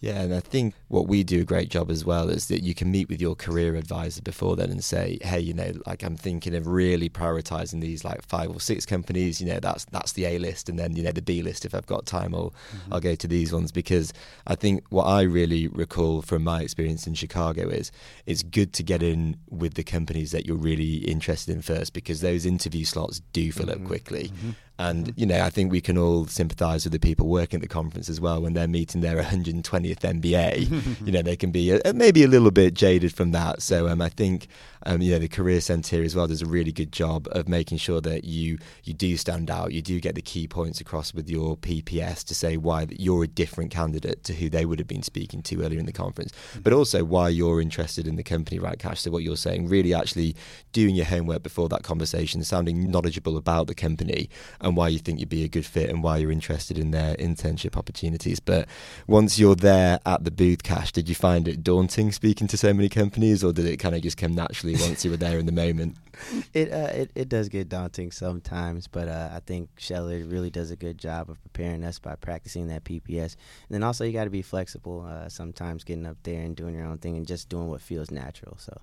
Yeah, 0.00 0.22
and 0.22 0.34
I 0.34 0.40
think 0.40 0.74
what 0.88 1.08
we 1.08 1.22
do 1.22 1.42
a 1.42 1.44
great 1.44 1.68
job 1.68 1.90
as 1.90 2.06
well 2.06 2.30
is 2.30 2.48
that 2.48 2.62
you 2.62 2.74
can 2.74 2.90
meet 2.90 3.10
with 3.10 3.20
your 3.20 3.34
career 3.34 3.76
advisor 3.76 4.22
before 4.22 4.56
then 4.56 4.70
and 4.70 4.82
say, 4.82 5.18
hey, 5.20 5.40
you 5.40 5.52
know, 5.52 5.72
like 5.86 6.02
I'm 6.02 6.16
thinking 6.16 6.54
of 6.54 6.66
really 6.66 7.10
prioritizing 7.10 7.82
these 7.82 8.02
like 8.02 8.22
five 8.26 8.50
or 8.50 8.60
six 8.60 8.86
companies. 8.86 9.42
You 9.42 9.48
know, 9.48 9.60
that's 9.60 9.84
that's 9.86 10.12
the 10.12 10.24
A 10.24 10.38
list, 10.38 10.70
and 10.70 10.78
then 10.78 10.96
you 10.96 11.02
know 11.02 11.12
the 11.12 11.20
B 11.20 11.42
list. 11.42 11.66
If 11.66 11.74
I've 11.74 11.86
got 11.86 12.06
time, 12.06 12.34
I'll 12.34 12.50
mm-hmm. 12.50 12.94
I'll 12.94 13.00
go 13.00 13.14
to 13.14 13.28
these 13.28 13.52
ones 13.52 13.72
because 13.72 14.14
I 14.46 14.54
think 14.54 14.84
what 14.88 15.04
I 15.04 15.22
really 15.22 15.68
recall 15.68 16.22
from 16.22 16.44
my 16.44 16.62
experience 16.62 17.06
in 17.06 17.12
Chicago 17.12 17.68
is 17.68 17.92
it's 18.24 18.42
good 18.42 18.72
to 18.74 18.82
get 18.82 19.02
in 19.02 19.36
with 19.50 19.74
the 19.74 19.84
companies 19.84 20.30
that 20.30 20.46
you're 20.46 20.56
really 20.56 20.96
interested 20.96 21.54
in 21.54 21.60
first 21.60 21.92
because 21.92 22.22
those 22.22 22.46
interview 22.46 22.86
slots 22.86 23.20
do 23.34 23.52
fill 23.52 23.66
mm-hmm. 23.66 23.82
up 23.82 23.86
quickly. 23.86 24.28
Mm-hmm. 24.28 24.50
And, 24.80 25.12
you 25.14 25.26
know, 25.26 25.42
I 25.42 25.50
think 25.50 25.70
we 25.70 25.82
can 25.82 25.98
all 25.98 26.26
sympathise 26.26 26.84
with 26.84 26.94
the 26.94 26.98
people 26.98 27.28
working 27.28 27.58
at 27.58 27.60
the 27.60 27.68
conference 27.68 28.08
as 28.08 28.18
well 28.18 28.40
when 28.40 28.54
they're 28.54 28.66
meeting 28.66 29.02
their 29.02 29.22
120th 29.22 29.62
MBA. 29.62 31.00
you 31.06 31.12
know, 31.12 31.20
they 31.20 31.36
can 31.36 31.50
be 31.50 31.72
a, 31.72 31.92
maybe 31.92 32.24
a 32.24 32.28
little 32.28 32.50
bit 32.50 32.72
jaded 32.72 33.12
from 33.12 33.32
that. 33.32 33.60
So 33.60 33.88
um, 33.88 34.00
I 34.00 34.08
think, 34.08 34.46
um, 34.86 35.02
you 35.02 35.12
know, 35.12 35.18
the 35.18 35.28
Career 35.28 35.60
Centre 35.60 35.96
here 35.96 36.04
as 36.06 36.16
well 36.16 36.26
does 36.26 36.40
a 36.40 36.46
really 36.46 36.72
good 36.72 36.92
job 36.92 37.28
of 37.32 37.46
making 37.46 37.76
sure 37.76 38.00
that 38.00 38.24
you, 38.24 38.56
you 38.82 38.94
do 38.94 39.18
stand 39.18 39.50
out. 39.50 39.72
You 39.72 39.82
do 39.82 40.00
get 40.00 40.14
the 40.14 40.22
key 40.22 40.48
points 40.48 40.80
across 40.80 41.12
with 41.12 41.28
your 41.28 41.58
PPS 41.58 42.24
to 42.24 42.34
say 42.34 42.56
why 42.56 42.86
you're 42.88 43.24
a 43.24 43.28
different 43.28 43.70
candidate 43.70 44.24
to 44.24 44.32
who 44.32 44.48
they 44.48 44.64
would 44.64 44.78
have 44.78 44.88
been 44.88 45.02
speaking 45.02 45.42
to 45.42 45.62
earlier 45.62 45.78
in 45.78 45.84
the 45.84 45.92
conference, 45.92 46.32
mm-hmm. 46.32 46.60
but 46.60 46.72
also 46.72 47.04
why 47.04 47.28
you're 47.28 47.60
interested 47.60 48.06
in 48.06 48.16
the 48.16 48.22
company, 48.22 48.58
right, 48.58 48.78
Kash? 48.78 49.02
So 49.02 49.10
what 49.10 49.24
you're 49.24 49.36
saying, 49.36 49.68
really 49.68 49.92
actually 49.92 50.34
doing 50.72 50.94
your 50.94 51.04
homework 51.04 51.42
before 51.42 51.68
that 51.68 51.82
conversation, 51.82 52.42
sounding 52.44 52.90
knowledgeable 52.90 53.36
about 53.36 53.66
the 53.66 53.74
company 53.74 54.30
and 54.69 54.69
why 54.74 54.88
you 54.88 54.98
think 54.98 55.20
you'd 55.20 55.28
be 55.28 55.44
a 55.44 55.48
good 55.48 55.66
fit 55.66 55.90
and 55.90 56.02
why 56.02 56.18
you're 56.18 56.32
interested 56.32 56.78
in 56.78 56.90
their 56.90 57.14
internship 57.16 57.76
opportunities. 57.76 58.40
But 58.40 58.68
once 59.06 59.38
you're 59.38 59.54
there 59.54 60.00
at 60.06 60.24
the 60.24 60.30
booth, 60.30 60.62
Kash, 60.62 60.92
did 60.92 61.08
you 61.08 61.14
find 61.14 61.46
it 61.48 61.62
daunting 61.62 62.12
speaking 62.12 62.46
to 62.48 62.56
so 62.56 62.72
many 62.72 62.88
companies, 62.88 63.44
or 63.44 63.52
did 63.52 63.66
it 63.66 63.78
kind 63.78 63.94
of 63.94 64.02
just 64.02 64.16
come 64.16 64.34
naturally 64.34 64.76
once 64.80 65.04
you 65.04 65.10
were 65.10 65.16
there 65.16 65.38
in 65.38 65.46
the 65.46 65.52
moment? 65.52 65.96
It 66.52 66.70
uh, 66.70 66.90
it 66.92 67.10
it 67.14 67.28
does 67.30 67.48
get 67.48 67.70
daunting 67.70 68.10
sometimes, 68.10 68.86
but 68.88 69.08
uh, 69.08 69.30
I 69.32 69.40
think 69.40 69.70
Scheller 69.78 70.22
really 70.24 70.50
does 70.50 70.70
a 70.70 70.76
good 70.76 70.98
job 70.98 71.30
of 71.30 71.40
preparing 71.42 71.82
us 71.82 71.98
by 71.98 72.14
practicing 72.14 72.68
that 72.68 72.84
PPS. 72.84 73.36
And 73.68 73.70
then 73.70 73.82
also 73.82 74.04
you 74.04 74.12
got 74.12 74.24
to 74.24 74.30
be 74.30 74.42
flexible. 74.42 75.06
Uh, 75.08 75.30
sometimes 75.30 75.82
getting 75.82 76.06
up 76.06 76.18
there 76.24 76.42
and 76.42 76.54
doing 76.54 76.74
your 76.74 76.84
own 76.84 76.98
thing 76.98 77.16
and 77.16 77.26
just 77.26 77.48
doing 77.48 77.68
what 77.68 77.80
feels 77.80 78.10
natural. 78.10 78.56
So 78.58 78.78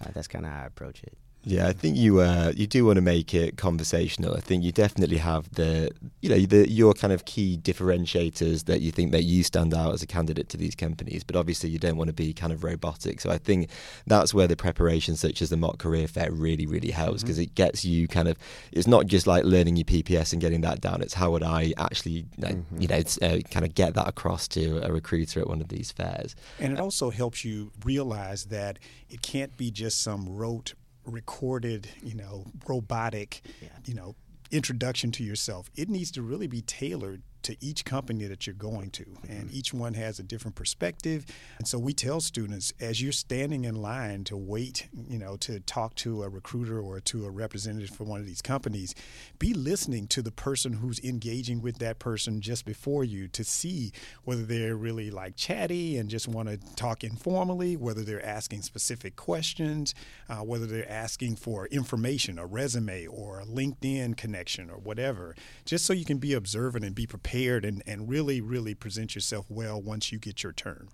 uh, 0.00 0.10
that's 0.14 0.28
kind 0.28 0.46
of 0.46 0.52
how 0.52 0.62
I 0.62 0.66
approach 0.66 1.02
it. 1.02 1.18
Yeah, 1.42 1.68
I 1.68 1.72
think 1.72 1.96
you 1.96 2.20
uh, 2.20 2.52
you 2.54 2.66
do 2.66 2.84
want 2.84 2.96
to 2.96 3.02
make 3.02 3.32
it 3.32 3.56
conversational. 3.56 4.36
I 4.36 4.40
think 4.40 4.62
you 4.62 4.72
definitely 4.72 5.16
have 5.16 5.50
the 5.54 5.90
you 6.20 6.28
know 6.28 6.38
the 6.38 6.68
your 6.70 6.92
kind 6.92 7.14
of 7.14 7.24
key 7.24 7.58
differentiators 7.62 8.66
that 8.66 8.82
you 8.82 8.92
think 8.92 9.12
that 9.12 9.22
you 9.22 9.42
stand 9.42 9.72
out 9.72 9.94
as 9.94 10.02
a 10.02 10.06
candidate 10.06 10.50
to 10.50 10.58
these 10.58 10.74
companies. 10.74 11.24
But 11.24 11.36
obviously, 11.36 11.70
you 11.70 11.78
don't 11.78 11.96
want 11.96 12.08
to 12.08 12.14
be 12.14 12.34
kind 12.34 12.52
of 12.52 12.62
robotic. 12.62 13.22
So 13.22 13.30
I 13.30 13.38
think 13.38 13.70
that's 14.06 14.34
where 14.34 14.46
the 14.46 14.56
preparation, 14.56 15.16
such 15.16 15.40
as 15.40 15.48
the 15.48 15.56
mock 15.56 15.78
career 15.78 16.06
fair, 16.06 16.30
really 16.30 16.66
really 16.66 16.90
helps 16.90 17.22
because 17.22 17.36
mm-hmm. 17.36 17.44
it 17.44 17.54
gets 17.54 17.86
you 17.86 18.06
kind 18.06 18.28
of. 18.28 18.36
It's 18.72 18.86
not 18.86 19.06
just 19.06 19.26
like 19.26 19.44
learning 19.44 19.76
your 19.76 19.86
PPS 19.86 20.32
and 20.32 20.42
getting 20.42 20.60
that 20.60 20.82
down. 20.82 21.00
It's 21.00 21.14
how 21.14 21.30
would 21.30 21.42
I 21.42 21.72
actually 21.78 22.26
mm-hmm. 22.38 22.80
you 22.82 22.88
know 22.88 23.02
uh, 23.22 23.38
kind 23.50 23.64
of 23.64 23.74
get 23.74 23.94
that 23.94 24.08
across 24.08 24.46
to 24.48 24.86
a 24.86 24.92
recruiter 24.92 25.40
at 25.40 25.48
one 25.48 25.62
of 25.62 25.68
these 25.68 25.90
fairs. 25.90 26.36
And 26.58 26.74
it 26.74 26.80
also 26.80 27.08
helps 27.08 27.46
you 27.46 27.72
realize 27.82 28.44
that 28.46 28.78
it 29.08 29.22
can't 29.22 29.56
be 29.56 29.70
just 29.70 30.02
some 30.02 30.28
rote 30.28 30.74
recorded, 31.04 31.88
you 32.02 32.14
know, 32.14 32.46
robotic, 32.66 33.42
yeah. 33.60 33.68
you 33.84 33.94
know, 33.94 34.14
introduction 34.50 35.10
to 35.12 35.24
yourself. 35.24 35.70
It 35.76 35.88
needs 35.88 36.10
to 36.12 36.22
really 36.22 36.46
be 36.46 36.62
tailored 36.62 37.22
to 37.42 37.56
each 37.60 37.84
company 37.84 38.26
that 38.26 38.46
you're 38.46 38.54
going 38.54 38.90
to, 38.90 39.04
and 39.28 39.50
each 39.52 39.72
one 39.72 39.94
has 39.94 40.18
a 40.18 40.22
different 40.22 40.54
perspective. 40.54 41.24
And 41.58 41.66
so 41.66 41.78
we 41.78 41.94
tell 41.94 42.20
students 42.20 42.72
as 42.80 43.00
you're 43.00 43.12
standing 43.12 43.64
in 43.64 43.76
line 43.76 44.24
to 44.24 44.36
wait, 44.36 44.88
you 45.08 45.18
know, 45.18 45.36
to 45.38 45.60
talk 45.60 45.94
to 45.96 46.22
a 46.22 46.28
recruiter 46.28 46.80
or 46.80 47.00
to 47.00 47.24
a 47.24 47.30
representative 47.30 47.90
for 47.96 48.04
one 48.04 48.20
of 48.20 48.26
these 48.26 48.42
companies, 48.42 48.94
be 49.38 49.54
listening 49.54 50.06
to 50.08 50.22
the 50.22 50.30
person 50.30 50.74
who's 50.74 50.98
engaging 51.00 51.62
with 51.62 51.78
that 51.78 51.98
person 51.98 52.40
just 52.40 52.64
before 52.64 53.04
you 53.04 53.28
to 53.28 53.44
see 53.44 53.92
whether 54.24 54.42
they're 54.42 54.76
really 54.76 55.10
like 55.10 55.36
chatty 55.36 55.96
and 55.96 56.10
just 56.10 56.28
want 56.28 56.48
to 56.48 56.58
talk 56.76 57.02
informally, 57.02 57.76
whether 57.76 58.02
they're 58.02 58.24
asking 58.24 58.62
specific 58.62 59.16
questions, 59.16 59.94
uh, 60.28 60.36
whether 60.36 60.66
they're 60.66 60.90
asking 60.90 61.36
for 61.36 61.66
information, 61.68 62.38
a 62.38 62.44
resume, 62.44 63.06
or 63.06 63.40
a 63.40 63.44
LinkedIn 63.44 64.16
connection, 64.16 64.68
or 64.70 64.76
whatever, 64.76 65.34
just 65.64 65.86
so 65.86 65.92
you 65.92 66.04
can 66.04 66.18
be 66.18 66.34
observant 66.34 66.84
and 66.84 66.94
be 66.94 67.06
prepared 67.06 67.29
and, 67.32 67.82
and 67.86 68.08
really, 68.08 68.40
really 68.40 68.74
present 68.74 69.14
yourself 69.14 69.46
well 69.48 69.80
once 69.80 70.12
you 70.12 70.18
get 70.18 70.42
your 70.42 70.52
turn. 70.52 70.88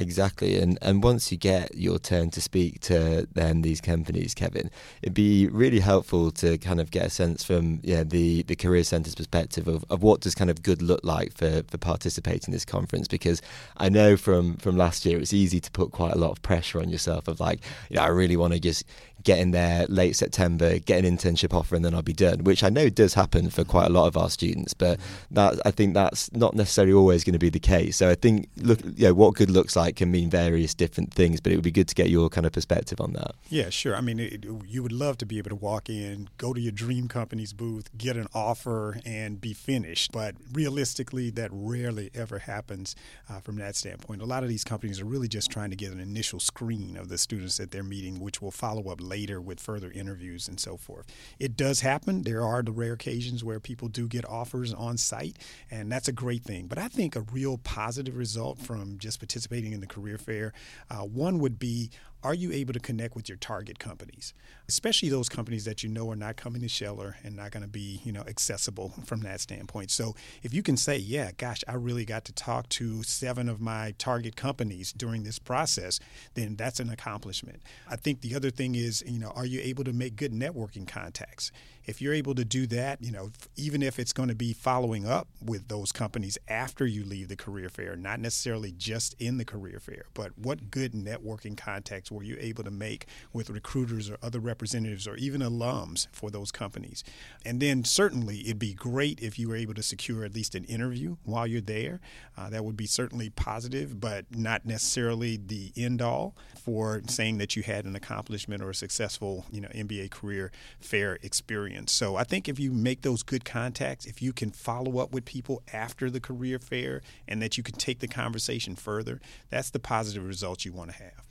Exactly, 0.00 0.58
and 0.58 0.76
and 0.82 1.04
once 1.04 1.30
you 1.30 1.38
get 1.38 1.76
your 1.76 2.00
turn 2.00 2.28
to 2.30 2.40
speak 2.40 2.80
to 2.80 3.28
then 3.32 3.62
these 3.62 3.80
companies, 3.80 4.34
Kevin, 4.34 4.68
it'd 5.02 5.14
be 5.14 5.46
really 5.46 5.78
helpful 5.78 6.32
to 6.32 6.58
kind 6.58 6.80
of 6.80 6.90
get 6.90 7.06
a 7.06 7.10
sense 7.10 7.44
from 7.44 7.78
yeah 7.84 8.02
the 8.02 8.42
the 8.42 8.56
career 8.56 8.82
centre's 8.82 9.14
perspective 9.14 9.68
of, 9.68 9.84
of 9.90 10.02
what 10.02 10.20
does 10.20 10.34
kind 10.34 10.50
of 10.50 10.64
good 10.64 10.82
look 10.82 11.04
like 11.04 11.32
for 11.32 11.62
for 11.68 11.78
participating 11.78 12.48
in 12.48 12.52
this 12.52 12.64
conference 12.64 13.06
because 13.06 13.40
I 13.76 13.88
know 13.88 14.16
from 14.16 14.56
from 14.56 14.76
last 14.76 15.06
year 15.06 15.20
it's 15.20 15.32
easy 15.32 15.60
to 15.60 15.70
put 15.70 15.92
quite 15.92 16.12
a 16.12 16.18
lot 16.18 16.32
of 16.32 16.42
pressure 16.42 16.80
on 16.80 16.88
yourself 16.88 17.28
of 17.28 17.38
like 17.38 17.60
you 17.88 17.94
know 17.94 18.02
I 18.02 18.08
really 18.08 18.36
want 18.36 18.52
to 18.52 18.58
just 18.58 18.84
get 19.24 19.38
in 19.38 19.50
there 19.50 19.86
late 19.88 20.14
September, 20.14 20.78
get 20.78 21.04
an 21.04 21.16
internship 21.16 21.52
offer, 21.52 21.74
and 21.74 21.84
then 21.84 21.94
I'll 21.94 22.02
be 22.02 22.12
done. 22.12 22.44
Which 22.44 22.62
I 22.62 22.68
know 22.68 22.88
does 22.88 23.14
happen 23.14 23.50
for 23.50 23.64
quite 23.64 23.86
a 23.86 23.90
lot 23.90 24.06
of 24.06 24.16
our 24.16 24.30
students, 24.30 24.74
but 24.74 25.00
that 25.30 25.60
I 25.64 25.70
think 25.70 25.94
that's 25.94 26.32
not 26.32 26.54
necessarily 26.54 26.92
always 26.92 27.24
going 27.24 27.32
to 27.32 27.38
be 27.38 27.50
the 27.50 27.58
case. 27.58 27.96
So 27.96 28.10
I 28.10 28.14
think 28.14 28.48
look, 28.58 28.80
you 28.84 29.08
know, 29.08 29.14
what 29.14 29.34
good 29.34 29.50
looks 29.50 29.76
like 29.76 29.96
can 29.96 30.10
mean 30.10 30.30
various 30.30 30.74
different 30.74 31.12
things, 31.12 31.40
but 31.40 31.52
it 31.52 31.56
would 31.56 31.64
be 31.64 31.72
good 31.72 31.88
to 31.88 31.94
get 31.94 32.10
your 32.10 32.28
kind 32.28 32.46
of 32.46 32.52
perspective 32.52 33.00
on 33.00 33.14
that. 33.14 33.32
Yeah, 33.48 33.70
sure. 33.70 33.96
I 33.96 34.00
mean, 34.02 34.20
it, 34.20 34.44
you 34.66 34.82
would 34.82 34.92
love 34.92 35.18
to 35.18 35.26
be 35.26 35.38
able 35.38 35.50
to 35.50 35.56
walk 35.56 35.88
in, 35.88 36.28
go 36.36 36.52
to 36.52 36.60
your 36.60 36.72
dream 36.72 37.08
company's 37.08 37.52
booth, 37.52 37.96
get 37.96 38.16
an 38.16 38.26
offer, 38.34 38.98
and 39.06 39.40
be 39.40 39.54
finished. 39.54 40.12
But 40.12 40.34
realistically, 40.52 41.30
that 41.30 41.50
rarely 41.52 42.10
ever 42.14 42.40
happens 42.40 42.94
uh, 43.30 43.40
from 43.40 43.56
that 43.56 43.74
standpoint. 43.74 44.20
A 44.20 44.26
lot 44.26 44.42
of 44.42 44.48
these 44.48 44.64
companies 44.64 45.00
are 45.00 45.04
really 45.06 45.28
just 45.28 45.50
trying 45.50 45.70
to 45.70 45.76
get 45.76 45.92
an 45.92 46.00
initial 46.00 46.40
screen 46.40 46.96
of 46.96 47.08
the 47.08 47.16
students 47.16 47.56
that 47.56 47.70
they're 47.70 47.82
meeting, 47.82 48.20
which 48.20 48.42
will 48.42 48.50
follow 48.50 48.90
up 48.90 49.00
later 49.00 49.13
later 49.14 49.40
with 49.40 49.60
further 49.60 49.92
interviews 49.92 50.48
and 50.48 50.58
so 50.58 50.76
forth. 50.76 51.06
It 51.38 51.56
does 51.56 51.80
happen. 51.80 52.22
There 52.22 52.42
are 52.42 52.62
the 52.62 52.72
rare 52.72 52.94
occasions 52.94 53.44
where 53.44 53.60
people 53.60 53.86
do 53.86 54.08
get 54.08 54.28
offers 54.28 54.74
on 54.74 54.96
site, 54.96 55.36
and 55.70 55.90
that's 55.90 56.08
a 56.08 56.12
great 56.12 56.42
thing. 56.42 56.66
But 56.66 56.78
I 56.78 56.88
think 56.88 57.14
a 57.14 57.20
real 57.20 57.58
positive 57.58 58.16
result 58.16 58.58
from 58.58 58.98
just 58.98 59.20
participating 59.20 59.72
in 59.72 59.80
the 59.80 59.86
career 59.86 60.18
fair, 60.18 60.52
uh, 60.90 61.02
one 61.02 61.38
would 61.38 61.60
be 61.60 61.90
are 62.24 62.34
you 62.34 62.50
able 62.52 62.72
to 62.72 62.80
connect 62.80 63.14
with 63.14 63.28
your 63.28 63.36
target 63.36 63.78
companies, 63.78 64.32
especially 64.66 65.10
those 65.10 65.28
companies 65.28 65.66
that 65.66 65.82
you 65.82 65.90
know 65.90 66.10
are 66.10 66.16
not 66.16 66.36
coming 66.36 66.62
to 66.62 66.68
Scheller 66.68 67.16
and 67.22 67.36
not 67.36 67.50
going 67.50 67.62
to 67.62 67.68
be, 67.68 68.00
you 68.02 68.12
know, 68.12 68.22
accessible 68.26 68.94
from 69.04 69.20
that 69.20 69.40
standpoint. 69.40 69.90
So 69.90 70.16
if 70.42 70.54
you 70.54 70.62
can 70.62 70.78
say, 70.78 70.96
yeah, 70.96 71.32
gosh, 71.36 71.62
I 71.68 71.74
really 71.74 72.06
got 72.06 72.24
to 72.24 72.32
talk 72.32 72.68
to 72.70 73.02
seven 73.02 73.48
of 73.48 73.60
my 73.60 73.94
target 73.98 74.36
companies 74.36 74.92
during 74.92 75.22
this 75.22 75.38
process, 75.38 76.00
then 76.32 76.56
that's 76.56 76.80
an 76.80 76.88
accomplishment. 76.88 77.62
I 77.88 77.96
think 77.96 78.22
the 78.22 78.34
other 78.34 78.50
thing 78.50 78.74
is, 78.74 79.04
you 79.06 79.18
know, 79.18 79.32
are 79.36 79.46
you 79.46 79.60
able 79.62 79.84
to 79.84 79.92
make 79.92 80.16
good 80.16 80.32
networking 80.32 80.88
contacts? 80.88 81.52
If 81.86 82.00
you're 82.00 82.14
able 82.14 82.34
to 82.34 82.44
do 82.44 82.66
that, 82.68 83.02
you 83.02 83.12
know, 83.12 83.30
even 83.56 83.82
if 83.82 83.98
it's 83.98 84.12
going 84.12 84.28
to 84.28 84.34
be 84.34 84.52
following 84.52 85.06
up 85.06 85.28
with 85.44 85.68
those 85.68 85.92
companies 85.92 86.38
after 86.48 86.86
you 86.86 87.04
leave 87.04 87.28
the 87.28 87.36
career 87.36 87.68
fair, 87.68 87.96
not 87.96 88.20
necessarily 88.20 88.72
just 88.72 89.14
in 89.18 89.36
the 89.36 89.44
career 89.44 89.78
fair, 89.78 90.06
but 90.14 90.38
what 90.38 90.70
good 90.70 90.92
networking 90.92 91.56
contacts 91.56 92.10
were 92.10 92.22
you 92.22 92.36
able 92.40 92.64
to 92.64 92.70
make 92.70 93.06
with 93.32 93.50
recruiters 93.50 94.08
or 94.08 94.16
other 94.22 94.40
representatives 94.40 95.06
or 95.06 95.16
even 95.16 95.42
alums 95.42 96.06
for 96.12 96.30
those 96.30 96.50
companies? 96.50 97.04
And 97.44 97.60
then 97.60 97.84
certainly 97.84 98.40
it'd 98.40 98.58
be 98.58 98.74
great 98.74 99.20
if 99.20 99.38
you 99.38 99.48
were 99.48 99.56
able 99.56 99.74
to 99.74 99.82
secure 99.82 100.24
at 100.24 100.34
least 100.34 100.54
an 100.54 100.64
interview 100.64 101.16
while 101.24 101.46
you're 101.46 101.60
there. 101.60 102.00
Uh, 102.36 102.48
that 102.50 102.64
would 102.64 102.76
be 102.76 102.86
certainly 102.86 103.30
positive, 103.30 104.00
but 104.00 104.24
not 104.34 104.64
necessarily 104.64 105.36
the 105.36 105.72
end 105.76 106.00
all 106.00 106.34
for 106.56 107.02
saying 107.06 107.38
that 107.38 107.56
you 107.56 107.62
had 107.62 107.84
an 107.84 107.94
accomplishment 107.94 108.62
or 108.62 108.70
a 108.70 108.74
successful, 108.74 109.44
you 109.50 109.60
know, 109.60 109.68
MBA 109.68 110.10
career 110.10 110.50
fair 110.80 111.18
experience 111.22 111.73
experience. 111.74 111.92
So 111.92 112.16
I 112.16 112.24
think 112.24 112.48
if 112.48 112.58
you 112.58 112.72
make 112.72 113.02
those 113.02 113.22
good 113.22 113.44
contacts, 113.44 114.06
if 114.06 114.22
you 114.22 114.32
can 114.32 114.50
follow 114.50 114.98
up 114.98 115.12
with 115.12 115.24
people 115.24 115.62
after 115.72 116.10
the 116.10 116.20
career 116.20 116.58
fair 116.58 117.02
and 117.28 117.42
that 117.42 117.56
you 117.56 117.62
can 117.62 117.74
take 117.74 118.00
the 118.00 118.08
conversation 118.08 118.76
further, 118.76 119.20
that's 119.50 119.70
the 119.70 119.78
positive 119.78 120.26
results 120.26 120.64
you 120.64 120.72
want 120.72 120.90
to 120.90 120.96
have. 120.96 121.24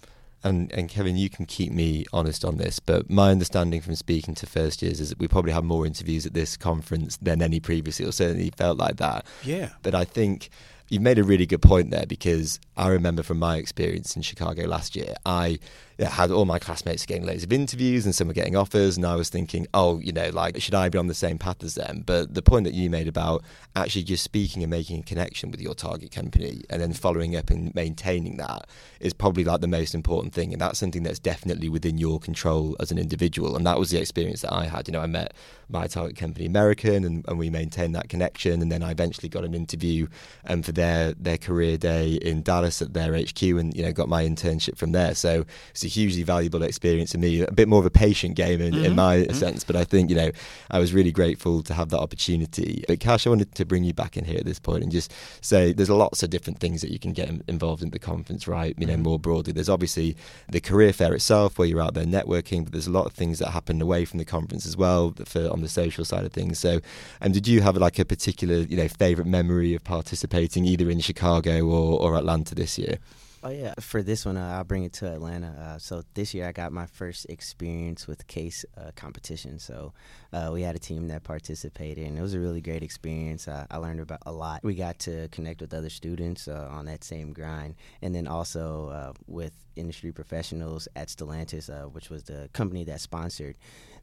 And, 0.46 0.70
and 0.74 0.90
Kevin, 0.90 1.16
you 1.16 1.30
can 1.30 1.46
keep 1.46 1.72
me 1.72 2.06
honest 2.12 2.44
on 2.44 2.58
this, 2.58 2.80
but 2.82 3.10
my 3.10 3.32
understanding 3.32 3.80
from 3.80 3.96
speaking 3.96 4.36
to 4.36 4.46
first 4.46 4.82
years 4.82 5.00
is 5.00 5.10
that 5.10 5.18
we 5.18 5.28
probably 5.30 5.54
have 5.54 5.64
more 5.64 5.86
interviews 5.86 6.26
at 6.26 6.34
this 6.34 6.58
conference 6.58 7.16
than 7.22 7.42
any 7.42 7.62
previously, 7.62 8.06
or 8.06 8.12
certainly 8.12 8.52
felt 8.58 8.78
like 8.78 8.98
that. 8.98 9.26
Yeah. 9.46 9.70
But 9.84 9.96
I 9.96 10.04
think 10.04 10.50
you've 10.90 11.02
made 11.02 11.18
a 11.18 11.24
really 11.24 11.46
good 11.46 11.62
point 11.62 11.92
there 11.92 12.06
because 12.06 12.60
I 12.76 12.90
remember 12.90 13.24
from 13.24 13.40
my 13.40 13.56
experience 13.56 14.18
in 14.18 14.22
Chicago 14.22 14.64
last 14.64 14.98
year, 14.98 15.16
I 15.26 15.60
had 16.00 16.32
all 16.32 16.46
my 16.46 16.60
classmates 16.60 17.06
getting 17.06 17.26
loads 17.26 17.44
of 17.44 17.54
interviews 17.54 18.06
and 18.06 18.16
some 18.16 18.28
were 18.28 18.34
getting 18.34 18.56
offers, 18.56 18.98
and 18.98 19.06
I 19.06 19.16
was 19.16 19.30
thinking, 19.30 19.68
oh, 19.74 20.00
you 20.00 20.12
know, 20.12 20.30
like 20.30 20.62
should 20.62 20.74
I 20.74 20.90
be 20.90 20.98
on 20.98 21.08
the 21.08 21.14
same 21.14 21.38
path 21.38 21.64
as 21.64 21.76
them? 21.76 22.04
But 22.06 22.34
the 22.34 22.42
point 22.42 22.66
that 22.66 22.74
you 22.74 22.90
made 22.90 23.08
about 23.08 23.44
actually 23.76 24.04
just 24.04 24.24
speaking 24.24 24.64
and 24.64 24.70
making 24.70 25.00
a 25.00 25.04
connection 25.04 25.52
with 25.52 25.62
your 25.62 25.76
target 25.76 26.12
company 26.12 26.64
and 26.70 26.82
then 26.82 26.94
following 26.94 27.36
up 27.36 27.50
and 27.50 27.74
maintaining 27.76 28.38
that 28.38 28.68
is 29.00 29.14
probably 29.14 29.44
like 29.44 29.62
the 29.62 29.68
most 29.68 29.94
important 29.94 30.34
thing, 30.34 30.54
and 30.54 30.62
that's 30.62 30.80
something 30.80 31.04
that's 31.04 31.20
definitely 31.20 31.70
within 31.70 31.98
your 31.98 32.20
control 32.20 32.76
as 32.80 32.92
an 32.92 32.98
individual. 32.98 33.56
And 33.56 33.66
that 33.66 33.78
was 33.78 33.90
the 33.90 34.00
experience 34.00 34.42
that 34.42 34.54
I 34.54 34.66
had. 34.66 34.88
You 34.88 34.94
know, 34.94 35.02
I 35.02 35.08
met 35.08 35.34
my 35.70 35.88
target 35.88 36.18
company 36.18 36.46
American, 36.46 37.04
and, 37.04 37.26
and 37.28 37.38
we 37.38 37.50
maintained 37.50 37.96
that 37.96 38.10
connection, 38.10 38.62
and 38.62 38.72
then 38.72 38.82
I 38.82 38.92
eventually 38.92 39.30
got 39.30 39.44
an 39.44 39.54
interview 39.54 40.08
um, 40.48 40.62
for 40.62 40.72
their 40.72 41.14
their 41.14 41.38
career 41.38 41.78
day 41.78 42.14
in 42.14 42.42
Dallas 42.42 42.82
at 42.82 42.94
their 42.94 43.16
HQ, 43.16 43.42
and 43.42 43.76
you 43.76 43.84
know 43.84 43.92
got 43.92 44.10
my 44.10 44.24
internship 44.24 44.78
from 44.78 44.92
there. 44.92 45.16
So 45.16 45.46
it's 45.84 45.96
a 45.96 46.00
hugely 46.00 46.24
valuable 46.24 46.64
experience 46.64 47.12
for 47.12 47.18
me. 47.18 47.42
A 47.42 47.52
bit 47.52 47.68
more 47.68 47.80
of 47.80 47.86
a 47.86 47.92
patient 47.92 48.36
game 48.36 48.62
in, 48.62 48.74
mm-hmm. 48.74 48.86
in 48.86 48.96
my 48.96 49.18
mm-hmm. 49.18 49.34
sense, 49.34 49.64
but 49.64 49.76
I 49.76 49.84
think 49.84 50.10
you 50.10 50.16
know 50.16 50.32
I 50.72 50.80
was 50.80 50.94
really 50.94 51.12
grateful 51.12 51.62
to 51.64 51.74
have 51.74 51.90
that 51.90 52.00
opportunity. 52.00 52.84
But 52.88 53.00
Kash, 53.00 53.28
I 53.28 53.30
wanted 53.30 53.54
to 53.56 53.66
bring 53.66 53.84
you 53.84 53.94
back 53.94 54.18
in 54.18 54.26
here 54.26 54.38
at 54.38 54.46
this 54.46 54.60
point 54.60 54.84
and 54.84 54.92
just 54.92 55.14
say 55.42 55.74
there's 55.74 55.90
lots 55.90 56.24
of 56.24 56.30
different 56.30 56.60
things 56.60 56.82
that 56.82 56.92
you 56.92 57.00
can 57.00 57.14
get 57.14 57.30
involved 57.48 57.84
in 57.84 57.90
the 57.90 58.00
conference, 58.00 58.48
right? 58.48 58.76
You 58.78 58.88
know, 58.88 58.94
mm-hmm. 58.94 59.04
more 59.04 59.20
broadly, 59.20 59.54
there's 59.54 59.70
obviously 59.70 60.16
the 60.50 60.62
career 60.62 60.94
fair 60.94 61.14
itself 61.14 61.58
where 61.58 61.68
you're 61.68 61.82
out 61.82 61.94
there 61.94 62.06
networking, 62.06 62.64
but 62.64 62.72
there's 62.72 62.88
a 62.88 62.92
lot 62.92 63.06
of 63.06 63.14
things 63.14 63.40
that 63.40 63.50
happen 63.50 63.82
away 63.82 64.06
from 64.06 64.20
the 64.20 64.26
conference 64.26 64.66
as 64.66 64.78
well 64.78 65.14
for 65.26 65.50
on 65.50 65.62
the 65.62 65.70
social 65.70 66.06
side 66.06 66.26
of 66.26 66.32
things. 66.32 66.60
So, 66.60 66.80
and 67.20 67.28
um, 67.28 67.32
did 67.32 67.48
you 67.48 67.62
have 67.62 67.76
like 67.78 68.00
a 68.00 68.06
particular 68.06 68.58
you 68.58 68.78
know 68.78 68.88
favorite 68.88 69.28
memory 69.28 69.74
of 69.76 69.84
participating 69.84 70.66
either 70.66 70.90
in 70.90 71.00
Chicago 71.00 71.66
or, 71.66 72.00
or 72.00 72.16
Atlanta 72.16 72.56
this 72.56 72.78
year? 72.78 73.00
Oh 73.46 73.50
yeah, 73.50 73.74
for 73.82 74.02
this 74.02 74.26
one, 74.26 74.38
uh, 74.38 74.54
I'll 74.56 74.64
bring 74.64 74.86
it 74.86 74.94
to 74.94 75.12
Atlanta. 75.12 75.48
Uh, 75.48 75.78
so 75.78 76.02
this 76.14 76.34
year, 76.34 76.48
I 76.48 76.54
got 76.54 76.72
my 76.72 76.86
first 76.86 77.26
experience 77.28 78.08
with 78.08 78.26
case 78.28 78.64
uh, 78.78 78.92
competition. 78.96 79.60
So 79.60 79.92
uh, 80.32 80.52
we 80.54 80.62
had 80.62 80.78
a 80.78 80.80
team 80.80 81.10
that 81.10 81.26
participated, 81.26 82.08
and 82.08 82.18
it 82.18 82.22
was 82.22 82.36
a 82.36 82.40
really 82.40 82.62
great 82.62 82.84
experience. 82.84 83.50
I 83.50 83.76
learned 83.76 84.00
about 84.00 84.22
a 84.26 84.32
lot. 84.32 84.64
We 84.64 84.76
got 84.76 84.98
to 85.00 85.28
connect 85.28 85.60
with 85.60 85.74
other 85.74 85.90
students 85.90 86.48
uh, 86.48 86.70
on 86.72 86.86
that 86.86 87.04
same 87.04 87.34
grind, 87.34 87.76
and 88.02 88.16
then 88.16 88.28
also 88.28 88.88
uh, 88.88 89.14
with 89.28 89.52
industry 89.76 90.14
professionals 90.14 90.88
at 90.96 91.10
Stellantis, 91.10 91.70
which 91.92 92.10
was 92.10 92.24
the 92.24 92.50
company 92.54 92.86
that 92.86 93.02
sponsored 93.02 93.58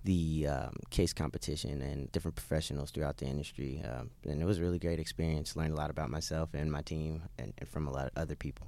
the 0.05 0.49
um, 0.49 0.77
case 0.91 1.15
competition 1.15 1.81
and 1.81 2.13
different 2.13 2.35
professionals 2.35 2.91
throughout 2.91 3.17
the 3.17 3.25
industry. 3.25 3.83
Um, 3.91 4.11
and 4.23 4.43
it 4.43 4.45
was 4.45 4.59
a 4.59 4.63
really 4.63 4.79
great 4.79 5.01
experience. 5.01 5.57
Learned 5.57 5.73
a 5.73 5.77
lot 5.77 5.89
about 5.89 6.11
myself 6.11 6.51
and 6.53 6.71
my 6.71 6.83
team, 6.83 7.23
and, 7.39 7.55
and 7.57 7.67
from 7.67 7.87
a 7.87 7.91
lot 7.91 8.05
of 8.05 8.13
other 8.17 8.37
people. 8.37 8.67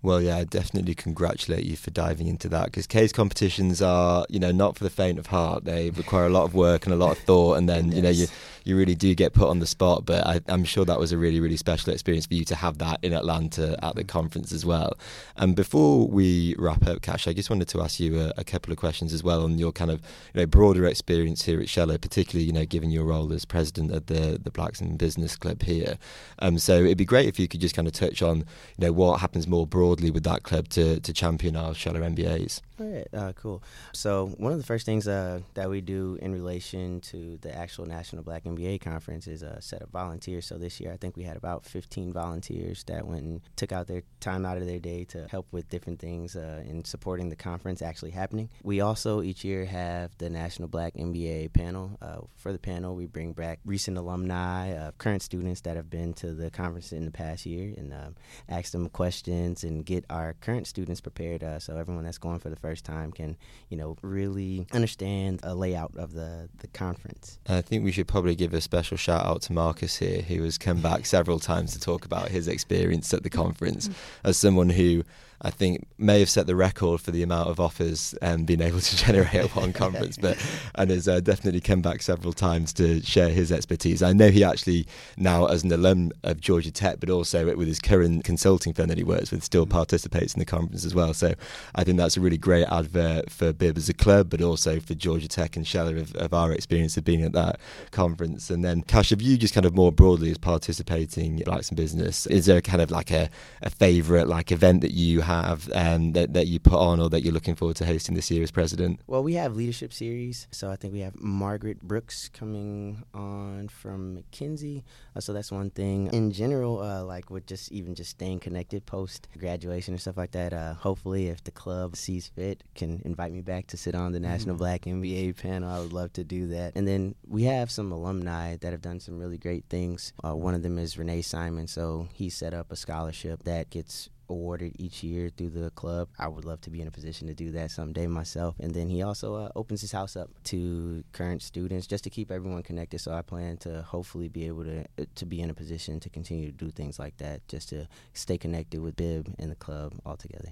Well, 0.00 0.22
yeah, 0.22 0.36
I 0.36 0.44
definitely 0.44 0.94
congratulate 0.94 1.64
you 1.64 1.76
for 1.76 1.90
diving 1.90 2.28
into 2.28 2.48
that 2.50 2.66
because 2.66 2.86
case 2.86 3.12
competitions 3.12 3.82
are, 3.82 4.24
you 4.28 4.38
know, 4.38 4.52
not 4.52 4.76
for 4.76 4.84
the 4.84 4.90
faint 4.90 5.18
of 5.18 5.26
heart. 5.26 5.64
They 5.64 5.90
require 5.90 6.26
a 6.26 6.30
lot 6.30 6.44
of 6.44 6.54
work 6.54 6.86
and 6.86 6.94
a 6.94 6.96
lot 6.96 7.10
of 7.10 7.18
thought, 7.24 7.54
and 7.54 7.68
then, 7.68 7.90
you 7.90 8.00
know, 8.00 8.08
you 8.08 8.28
you 8.62 8.76
really 8.76 8.94
do 8.94 9.14
get 9.14 9.32
put 9.32 9.48
on 9.48 9.58
the 9.58 9.66
spot. 9.66 10.04
But 10.04 10.24
I, 10.24 10.40
am 10.46 10.62
sure 10.62 10.84
that 10.84 11.00
was 11.00 11.10
a 11.10 11.18
really, 11.18 11.40
really 11.40 11.56
special 11.56 11.92
experience 11.92 12.26
for 12.26 12.34
you 12.34 12.44
to 12.44 12.54
have 12.54 12.78
that 12.78 13.00
in 13.02 13.12
Atlanta 13.12 13.76
at 13.82 13.96
the 13.96 14.04
conference 14.04 14.52
as 14.52 14.64
well. 14.64 14.92
And 15.36 15.56
before 15.56 16.06
we 16.06 16.54
wrap 16.58 16.86
up, 16.86 17.02
Kash, 17.02 17.26
I 17.26 17.32
just 17.32 17.50
wanted 17.50 17.66
to 17.68 17.80
ask 17.80 17.98
you 17.98 18.20
a, 18.20 18.32
a 18.36 18.44
couple 18.44 18.70
of 18.70 18.78
questions 18.78 19.12
as 19.12 19.24
well 19.24 19.42
on 19.42 19.58
your 19.58 19.72
kind 19.72 19.90
of, 19.90 20.00
you 20.32 20.42
know, 20.42 20.46
broader 20.46 20.86
experience 20.86 21.42
here 21.42 21.60
at 21.60 21.68
Scheller, 21.68 21.98
particularly, 21.98 22.44
you 22.44 22.52
know, 22.52 22.66
given 22.66 22.90
your 22.90 23.04
role 23.04 23.32
as 23.32 23.44
president 23.44 23.90
of 23.90 24.06
the 24.06 24.38
the 24.40 24.50
Blacks 24.52 24.80
in 24.80 24.96
Business 24.96 25.34
Club 25.34 25.62
here. 25.62 25.98
Um, 26.38 26.58
so 26.60 26.84
it'd 26.84 26.98
be 26.98 27.04
great 27.04 27.26
if 27.26 27.40
you 27.40 27.48
could 27.48 27.60
just 27.60 27.74
kind 27.74 27.88
of 27.88 27.94
touch 27.94 28.22
on, 28.22 28.38
you 28.38 28.86
know, 28.86 28.92
what 28.92 29.20
happens 29.20 29.48
more 29.48 29.66
broadly 29.66 29.87
with 30.10 30.24
that 30.24 30.42
club 30.42 30.68
to 30.70 31.00
to 31.00 31.12
champion 31.12 31.56
our 31.56 31.74
Scheller 31.74 32.00
MBAs. 32.00 32.60
All 32.80 32.86
right, 32.86 33.08
uh, 33.12 33.32
cool. 33.32 33.60
So 33.92 34.26
one 34.38 34.52
of 34.52 34.58
the 34.58 34.64
first 34.64 34.86
things 34.86 35.08
uh, 35.08 35.40
that 35.54 35.68
we 35.68 35.80
do 35.80 36.16
in 36.22 36.32
relation 36.32 37.00
to 37.00 37.36
the 37.40 37.52
actual 37.52 37.86
National 37.86 38.22
Black 38.22 38.44
MBA 38.44 38.80
Conference 38.80 39.26
is 39.26 39.42
a 39.42 39.60
set 39.60 39.82
of 39.82 39.88
volunteers. 39.88 40.46
So 40.46 40.58
this 40.58 40.78
year, 40.78 40.92
I 40.92 40.96
think 40.96 41.16
we 41.16 41.24
had 41.24 41.36
about 41.36 41.64
15 41.64 42.12
volunteers 42.12 42.84
that 42.84 43.04
went 43.04 43.24
and 43.24 43.40
took 43.56 43.72
out 43.72 43.88
their 43.88 44.02
time 44.20 44.46
out 44.46 44.58
of 44.58 44.66
their 44.66 44.78
day 44.78 45.02
to 45.06 45.26
help 45.26 45.48
with 45.50 45.68
different 45.68 45.98
things 45.98 46.36
uh, 46.36 46.62
in 46.68 46.84
supporting 46.84 47.30
the 47.30 47.36
conference 47.36 47.82
actually 47.82 48.12
happening. 48.12 48.48
We 48.62 48.80
also 48.80 49.22
each 49.22 49.42
year 49.42 49.64
have 49.64 50.16
the 50.18 50.30
National 50.30 50.68
Black 50.68 50.94
MBA 50.94 51.52
panel. 51.54 51.98
Uh, 52.00 52.18
for 52.36 52.52
the 52.52 52.60
panel, 52.60 52.94
we 52.94 53.06
bring 53.06 53.32
back 53.32 53.58
recent 53.64 53.98
alumni, 53.98 54.90
current 54.98 55.22
students 55.22 55.62
that 55.62 55.74
have 55.74 55.90
been 55.90 56.14
to 56.14 56.32
the 56.32 56.48
conference 56.48 56.92
in 56.92 57.06
the 57.06 57.10
past 57.10 57.44
year, 57.44 57.74
and 57.76 57.92
um, 57.92 58.14
ask 58.48 58.70
them 58.70 58.88
questions 58.88 59.64
and 59.64 59.84
get 59.84 60.04
our 60.10 60.36
current 60.40 60.68
students 60.68 61.00
prepared. 61.00 61.42
Uh, 61.42 61.58
so 61.58 61.76
everyone 61.76 62.04
that's 62.04 62.18
going 62.18 62.38
for 62.38 62.50
the 62.50 62.56
first 62.56 62.67
first 62.68 62.84
time 62.84 63.10
can, 63.10 63.36
you 63.70 63.78
know, 63.78 63.96
really 64.02 64.66
understand 64.72 65.40
a 65.42 65.54
layout 65.54 65.96
of 65.96 66.12
the, 66.12 66.48
the 66.58 66.66
conference. 66.68 67.38
I 67.48 67.62
think 67.62 67.82
we 67.82 67.92
should 67.92 68.06
probably 68.06 68.34
give 68.34 68.52
a 68.52 68.60
special 68.60 68.98
shout 68.98 69.24
out 69.24 69.40
to 69.42 69.54
Marcus 69.54 69.96
here, 69.96 70.20
who 70.20 70.42
has 70.42 70.58
come 70.58 70.80
back 70.82 71.06
several 71.06 71.38
times 71.38 71.72
to 71.72 71.80
talk 71.80 72.04
about 72.04 72.28
his 72.28 72.46
experience 72.46 73.14
at 73.14 73.22
the 73.22 73.30
conference 73.30 73.88
mm. 73.88 73.94
as 74.22 74.36
someone 74.36 74.68
who 74.68 75.02
I 75.42 75.50
think 75.50 75.86
may 75.98 76.20
have 76.20 76.28
set 76.28 76.46
the 76.46 76.56
record 76.56 77.00
for 77.00 77.10
the 77.10 77.22
amount 77.22 77.48
of 77.48 77.60
offers 77.60 78.14
and 78.20 78.40
um, 78.40 78.44
being 78.44 78.60
able 78.60 78.80
to 78.80 78.96
generate 79.04 79.34
at 79.34 79.56
one 79.56 79.72
conference, 79.72 80.16
but 80.16 80.36
and 80.74 80.90
has 80.90 81.08
uh, 81.08 81.20
definitely 81.20 81.60
come 81.60 81.80
back 81.80 82.02
several 82.02 82.32
times 82.32 82.72
to 82.74 83.02
share 83.02 83.30
his 83.30 83.52
expertise. 83.52 84.02
I 84.02 84.12
know 84.12 84.28
he 84.30 84.44
actually 84.44 84.86
now, 85.16 85.46
as 85.46 85.62
an 85.62 85.72
alum 85.72 86.12
of 86.24 86.40
Georgia 86.40 86.70
Tech, 86.70 87.00
but 87.00 87.10
also 87.10 87.54
with 87.56 87.68
his 87.68 87.80
current 87.80 88.24
consulting 88.24 88.72
firm 88.72 88.88
that 88.88 88.98
he 88.98 89.04
works 89.04 89.30
with, 89.30 89.44
still 89.44 89.64
mm-hmm. 89.64 89.72
participates 89.72 90.34
in 90.34 90.40
the 90.40 90.44
conference 90.44 90.84
as 90.84 90.94
well. 90.94 91.14
So 91.14 91.34
I 91.74 91.84
think 91.84 91.98
that's 91.98 92.16
a 92.16 92.20
really 92.20 92.38
great 92.38 92.66
advert 92.66 93.30
for 93.30 93.52
Bib 93.52 93.76
as 93.76 93.88
a 93.88 93.94
club, 93.94 94.30
but 94.30 94.42
also 94.42 94.80
for 94.80 94.94
Georgia 94.94 95.28
Tech 95.28 95.56
and 95.56 95.66
Scheller 95.66 95.96
of, 95.96 96.14
of 96.16 96.34
our 96.34 96.52
experience 96.52 96.96
of 96.96 97.04
being 97.04 97.22
at 97.22 97.32
that 97.32 97.60
conference. 97.90 98.50
And 98.50 98.64
then, 98.64 98.82
Kash, 98.82 99.10
have 99.10 99.22
you 99.22 99.36
just 99.36 99.54
kind 99.54 99.66
of 99.66 99.74
more 99.74 99.92
broadly 99.92 100.30
as 100.30 100.38
participating 100.38 101.38
in 101.38 101.44
Blacks 101.44 101.70
in 101.70 101.76
Business, 101.76 102.26
is 102.26 102.46
there 102.46 102.60
kind 102.60 102.82
of 102.82 102.90
like 102.90 103.10
a, 103.10 103.30
a 103.62 103.70
favourite 103.70 104.26
like 104.26 104.52
event 104.52 104.80
that 104.80 104.92
you 104.92 105.20
have 105.28 105.68
um, 105.74 106.12
that, 106.12 106.32
that 106.32 106.46
you 106.46 106.58
put 106.58 106.74
on 106.74 107.00
or 107.00 107.10
that 107.10 107.22
you're 107.22 107.34
looking 107.34 107.54
forward 107.54 107.76
to 107.76 107.86
hosting 107.86 108.14
this 108.14 108.30
year 108.30 108.42
as 108.42 108.50
president? 108.50 109.00
Well, 109.06 109.22
we 109.22 109.34
have 109.34 109.54
leadership 109.54 109.92
series. 109.92 110.48
So 110.50 110.70
I 110.70 110.76
think 110.76 110.94
we 110.94 111.00
have 111.00 111.20
Margaret 111.20 111.82
Brooks 111.82 112.30
coming 112.30 113.04
on 113.12 113.68
from 113.68 114.16
McKinsey. 114.16 114.84
Uh, 115.14 115.20
so 115.20 115.32
that's 115.32 115.52
one 115.52 115.70
thing. 115.70 116.08
In 116.12 116.32
general, 116.32 116.82
uh, 116.82 117.04
like 117.04 117.30
with 117.30 117.46
just 117.46 117.70
even 117.70 117.94
just 117.94 118.10
staying 118.10 118.40
connected 118.40 118.86
post 118.86 119.28
graduation 119.38 119.94
and 119.94 120.00
stuff 120.00 120.16
like 120.16 120.32
that, 120.32 120.52
uh, 120.52 120.74
hopefully, 120.74 121.28
if 121.28 121.44
the 121.44 121.50
club 121.50 121.94
sees 121.94 122.28
fit, 122.28 122.64
can 122.74 123.02
invite 123.04 123.32
me 123.32 123.42
back 123.42 123.66
to 123.68 123.76
sit 123.76 123.94
on 123.94 124.12
the 124.12 124.20
National 124.20 124.54
mm-hmm. 124.54 124.64
Black 124.64 124.82
MBA 124.82 125.36
panel. 125.36 125.70
I 125.70 125.80
would 125.80 125.92
love 125.92 126.12
to 126.14 126.24
do 126.24 126.48
that. 126.48 126.72
And 126.74 126.88
then 126.88 127.14
we 127.26 127.44
have 127.44 127.70
some 127.70 127.92
alumni 127.92 128.56
that 128.56 128.72
have 128.72 128.82
done 128.82 129.00
some 129.00 129.18
really 129.18 129.38
great 129.38 129.66
things. 129.68 130.12
Uh, 130.24 130.34
one 130.34 130.54
of 130.54 130.62
them 130.62 130.78
is 130.78 130.96
Renee 130.96 131.22
Simon. 131.22 131.66
So 131.66 132.08
he 132.14 132.30
set 132.30 132.54
up 132.54 132.72
a 132.72 132.76
scholarship 132.76 133.44
that 133.44 133.70
gets 133.70 134.08
awarded 134.28 134.74
each 134.78 135.02
year 135.02 135.30
through 135.36 135.50
the 135.50 135.70
club. 135.70 136.08
I 136.18 136.28
would 136.28 136.44
love 136.44 136.60
to 136.62 136.70
be 136.70 136.80
in 136.80 136.88
a 136.88 136.90
position 136.90 137.26
to 137.28 137.34
do 137.34 137.50
that 137.52 137.70
someday 137.70 138.06
myself. 138.06 138.54
And 138.60 138.74
then 138.74 138.88
he 138.88 139.02
also 139.02 139.34
uh, 139.34 139.50
opens 139.54 139.80
his 139.80 139.92
house 139.92 140.16
up 140.16 140.30
to 140.44 141.04
current 141.12 141.42
students 141.42 141.86
just 141.86 142.04
to 142.04 142.10
keep 142.10 142.30
everyone 142.30 142.62
connected. 142.62 143.00
So 143.00 143.12
I 143.12 143.22
plan 143.22 143.56
to 143.58 143.82
hopefully 143.82 144.28
be 144.28 144.46
able 144.46 144.64
to 144.64 144.80
uh, 144.98 145.04
to 145.14 145.26
be 145.26 145.40
in 145.40 145.50
a 145.50 145.54
position 145.54 146.00
to 146.00 146.08
continue 146.08 146.46
to 146.46 146.52
do 146.52 146.70
things 146.70 146.98
like 146.98 147.16
that, 147.18 147.46
just 147.48 147.68
to 147.70 147.88
stay 148.12 148.38
connected 148.38 148.80
with 148.80 148.96
Bib 148.96 149.34
and 149.38 149.50
the 149.50 149.56
club 149.56 149.94
altogether. 150.04 150.50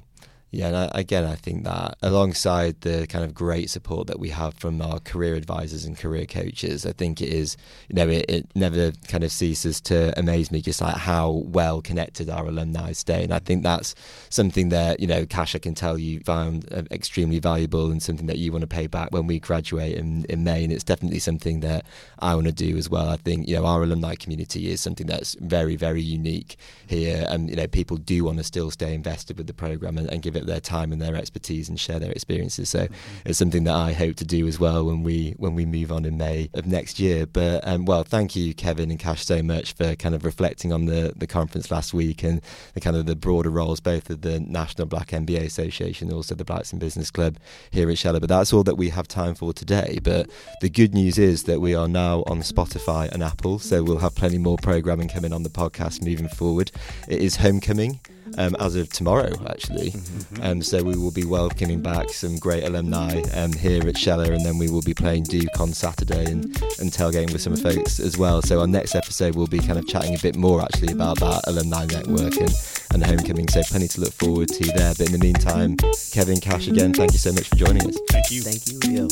Yeah, 0.52 0.68
and 0.68 0.76
I, 0.76 0.90
again, 0.94 1.24
I 1.24 1.34
think 1.34 1.64
that 1.64 1.98
alongside 2.02 2.80
the 2.82 3.06
kind 3.08 3.24
of 3.24 3.34
great 3.34 3.68
support 3.68 4.06
that 4.06 4.20
we 4.20 4.28
have 4.30 4.54
from 4.54 4.80
our 4.80 5.00
career 5.00 5.34
advisors 5.34 5.84
and 5.84 5.98
career 5.98 6.24
coaches, 6.24 6.86
I 6.86 6.92
think 6.92 7.20
it 7.20 7.30
is, 7.30 7.56
you 7.88 7.96
know, 7.96 8.08
it, 8.08 8.24
it 8.28 8.46
never 8.54 8.92
kind 9.08 9.24
of 9.24 9.32
ceases 9.32 9.80
to 9.82 10.16
amaze 10.16 10.52
me 10.52 10.62
just 10.62 10.80
like 10.80 10.94
how 10.96 11.30
well 11.30 11.82
connected 11.82 12.30
our 12.30 12.46
alumni 12.46 12.92
stay. 12.92 13.24
And 13.24 13.34
I 13.34 13.40
think 13.40 13.64
that's 13.64 13.96
something 14.30 14.68
that, 14.68 15.00
you 15.00 15.08
know, 15.08 15.26
Kash, 15.26 15.56
I 15.56 15.58
can 15.58 15.74
tell 15.74 15.98
you 15.98 16.20
found 16.20 16.72
uh, 16.72 16.84
extremely 16.92 17.40
valuable 17.40 17.90
and 17.90 18.00
something 18.00 18.26
that 18.26 18.38
you 18.38 18.52
want 18.52 18.62
to 18.62 18.68
pay 18.68 18.86
back 18.86 19.10
when 19.10 19.26
we 19.26 19.40
graduate 19.40 19.96
in, 19.96 20.24
in 20.26 20.44
May. 20.44 20.62
And 20.62 20.72
it's 20.72 20.84
definitely 20.84 21.18
something 21.18 21.58
that 21.60 21.84
I 22.20 22.36
want 22.36 22.46
to 22.46 22.52
do 22.52 22.76
as 22.76 22.88
well. 22.88 23.08
I 23.08 23.16
think, 23.16 23.48
you 23.48 23.56
know, 23.56 23.66
our 23.66 23.82
alumni 23.82 24.14
community 24.14 24.70
is 24.70 24.80
something 24.80 25.08
that's 25.08 25.34
very, 25.40 25.74
very 25.74 26.02
unique 26.02 26.56
here. 26.86 27.26
And, 27.28 27.50
you 27.50 27.56
know, 27.56 27.66
people 27.66 27.96
do 27.96 28.24
want 28.24 28.38
to 28.38 28.44
still 28.44 28.70
stay 28.70 28.94
invested 28.94 29.36
with 29.38 29.48
the 29.48 29.54
program 29.54 29.98
and, 29.98 30.08
and 30.08 30.22
give 30.22 30.35
their 30.44 30.60
time 30.60 30.92
and 30.92 31.00
their 31.00 31.16
expertise 31.16 31.68
and 31.68 31.80
share 31.80 31.98
their 31.98 32.12
experiences. 32.12 32.68
So 32.68 32.80
mm-hmm. 32.80 32.94
it's 33.24 33.38
something 33.38 33.64
that 33.64 33.74
I 33.74 33.92
hope 33.92 34.16
to 34.16 34.24
do 34.24 34.46
as 34.46 34.60
well 34.60 34.84
when 34.84 35.02
we 35.02 35.34
when 35.38 35.54
we 35.54 35.64
move 35.64 35.90
on 35.90 36.04
in 36.04 36.18
May 36.18 36.50
of 36.52 36.66
next 36.66 37.00
year. 37.00 37.26
But 37.26 37.66
um, 37.66 37.84
well, 37.86 38.04
thank 38.04 38.36
you, 38.36 38.52
Kevin 38.54 38.90
and 38.90 39.00
Kash, 39.00 39.24
so 39.24 39.42
much 39.42 39.72
for 39.72 39.94
kind 39.96 40.14
of 40.14 40.24
reflecting 40.24 40.72
on 40.72 40.86
the 40.86 41.14
the 41.16 41.26
conference 41.26 41.70
last 41.70 41.94
week 41.94 42.22
and 42.22 42.42
the 42.74 42.80
kind 42.80 42.96
of 42.96 43.06
the 43.06 43.16
broader 43.16 43.50
roles 43.50 43.80
both 43.80 44.10
of 44.10 44.20
the 44.20 44.40
National 44.40 44.86
Black 44.86 45.08
MBA 45.08 45.44
Association 45.44 46.08
and 46.08 46.16
also 46.16 46.34
the 46.34 46.44
Blacks 46.44 46.72
in 46.72 46.78
Business 46.78 47.10
Club 47.10 47.38
here 47.70 47.88
at 47.90 47.98
Scheller. 47.98 48.20
But 48.20 48.28
that's 48.28 48.52
all 48.52 48.64
that 48.64 48.76
we 48.76 48.90
have 48.90 49.08
time 49.08 49.34
for 49.34 49.52
today. 49.52 49.98
But 50.02 50.28
the 50.60 50.68
good 50.68 50.92
news 50.92 51.18
is 51.18 51.44
that 51.44 51.60
we 51.60 51.74
are 51.74 51.88
now 51.88 52.24
on 52.26 52.40
Spotify 52.40 53.10
and 53.10 53.22
Apple, 53.22 53.58
so 53.58 53.82
we'll 53.82 53.98
have 53.98 54.14
plenty 54.14 54.38
more 54.38 54.56
programming 54.56 55.08
coming 55.08 55.32
on 55.32 55.42
the 55.42 55.48
podcast 55.48 56.02
moving 56.02 56.28
forward. 56.28 56.70
It 57.08 57.20
is 57.20 57.36
homecoming 57.36 58.00
um, 58.38 58.56
as 58.58 58.76
of 58.76 58.90
tomorrow, 58.90 59.32
actually. 59.48 59.90
Mm-hmm. 59.90 60.42
Um, 60.42 60.62
so 60.62 60.82
we 60.82 60.96
will 60.96 61.10
be 61.10 61.24
welcoming 61.24 61.80
back 61.80 62.10
some 62.10 62.36
great 62.36 62.64
alumni 62.64 63.22
um, 63.34 63.52
here 63.52 63.86
at 63.88 63.96
Scheller, 63.96 64.32
and 64.32 64.44
then 64.44 64.58
we 64.58 64.70
will 64.70 64.82
be 64.82 64.94
playing 64.94 65.24
Duke 65.24 65.60
on 65.60 65.72
Saturday 65.72 66.24
and, 66.24 66.44
and 66.80 66.90
tailgating 66.92 67.32
with 67.32 67.42
some 67.42 67.54
mm-hmm. 67.54 67.78
folks 67.78 68.00
as 68.00 68.18
well. 68.18 68.42
So 68.42 68.60
our 68.60 68.66
next 68.66 68.94
episode, 68.94 69.36
will 69.36 69.46
be 69.46 69.58
kind 69.58 69.78
of 69.78 69.86
chatting 69.86 70.14
a 70.14 70.18
bit 70.18 70.36
more 70.36 70.62
actually 70.62 70.92
about 70.92 71.18
that 71.20 71.42
alumni 71.46 71.84
network 71.86 72.36
and, 72.36 72.52
and 72.92 73.04
homecoming. 73.04 73.48
So 73.48 73.62
plenty 73.62 73.88
to 73.88 74.00
look 74.00 74.12
forward 74.12 74.48
to 74.48 74.64
there. 74.72 74.94
But 74.96 75.06
in 75.06 75.12
the 75.12 75.18
meantime, 75.18 75.76
Kevin 76.12 76.40
Kash 76.40 76.68
again, 76.68 76.92
thank 76.92 77.12
you 77.12 77.18
so 77.18 77.32
much 77.32 77.48
for 77.48 77.56
joining 77.56 77.88
us. 77.88 77.98
Thank 78.10 78.30
you. 78.30 78.42
Thank 78.42 78.66
you, 78.66 78.78
Leo. 78.80 79.08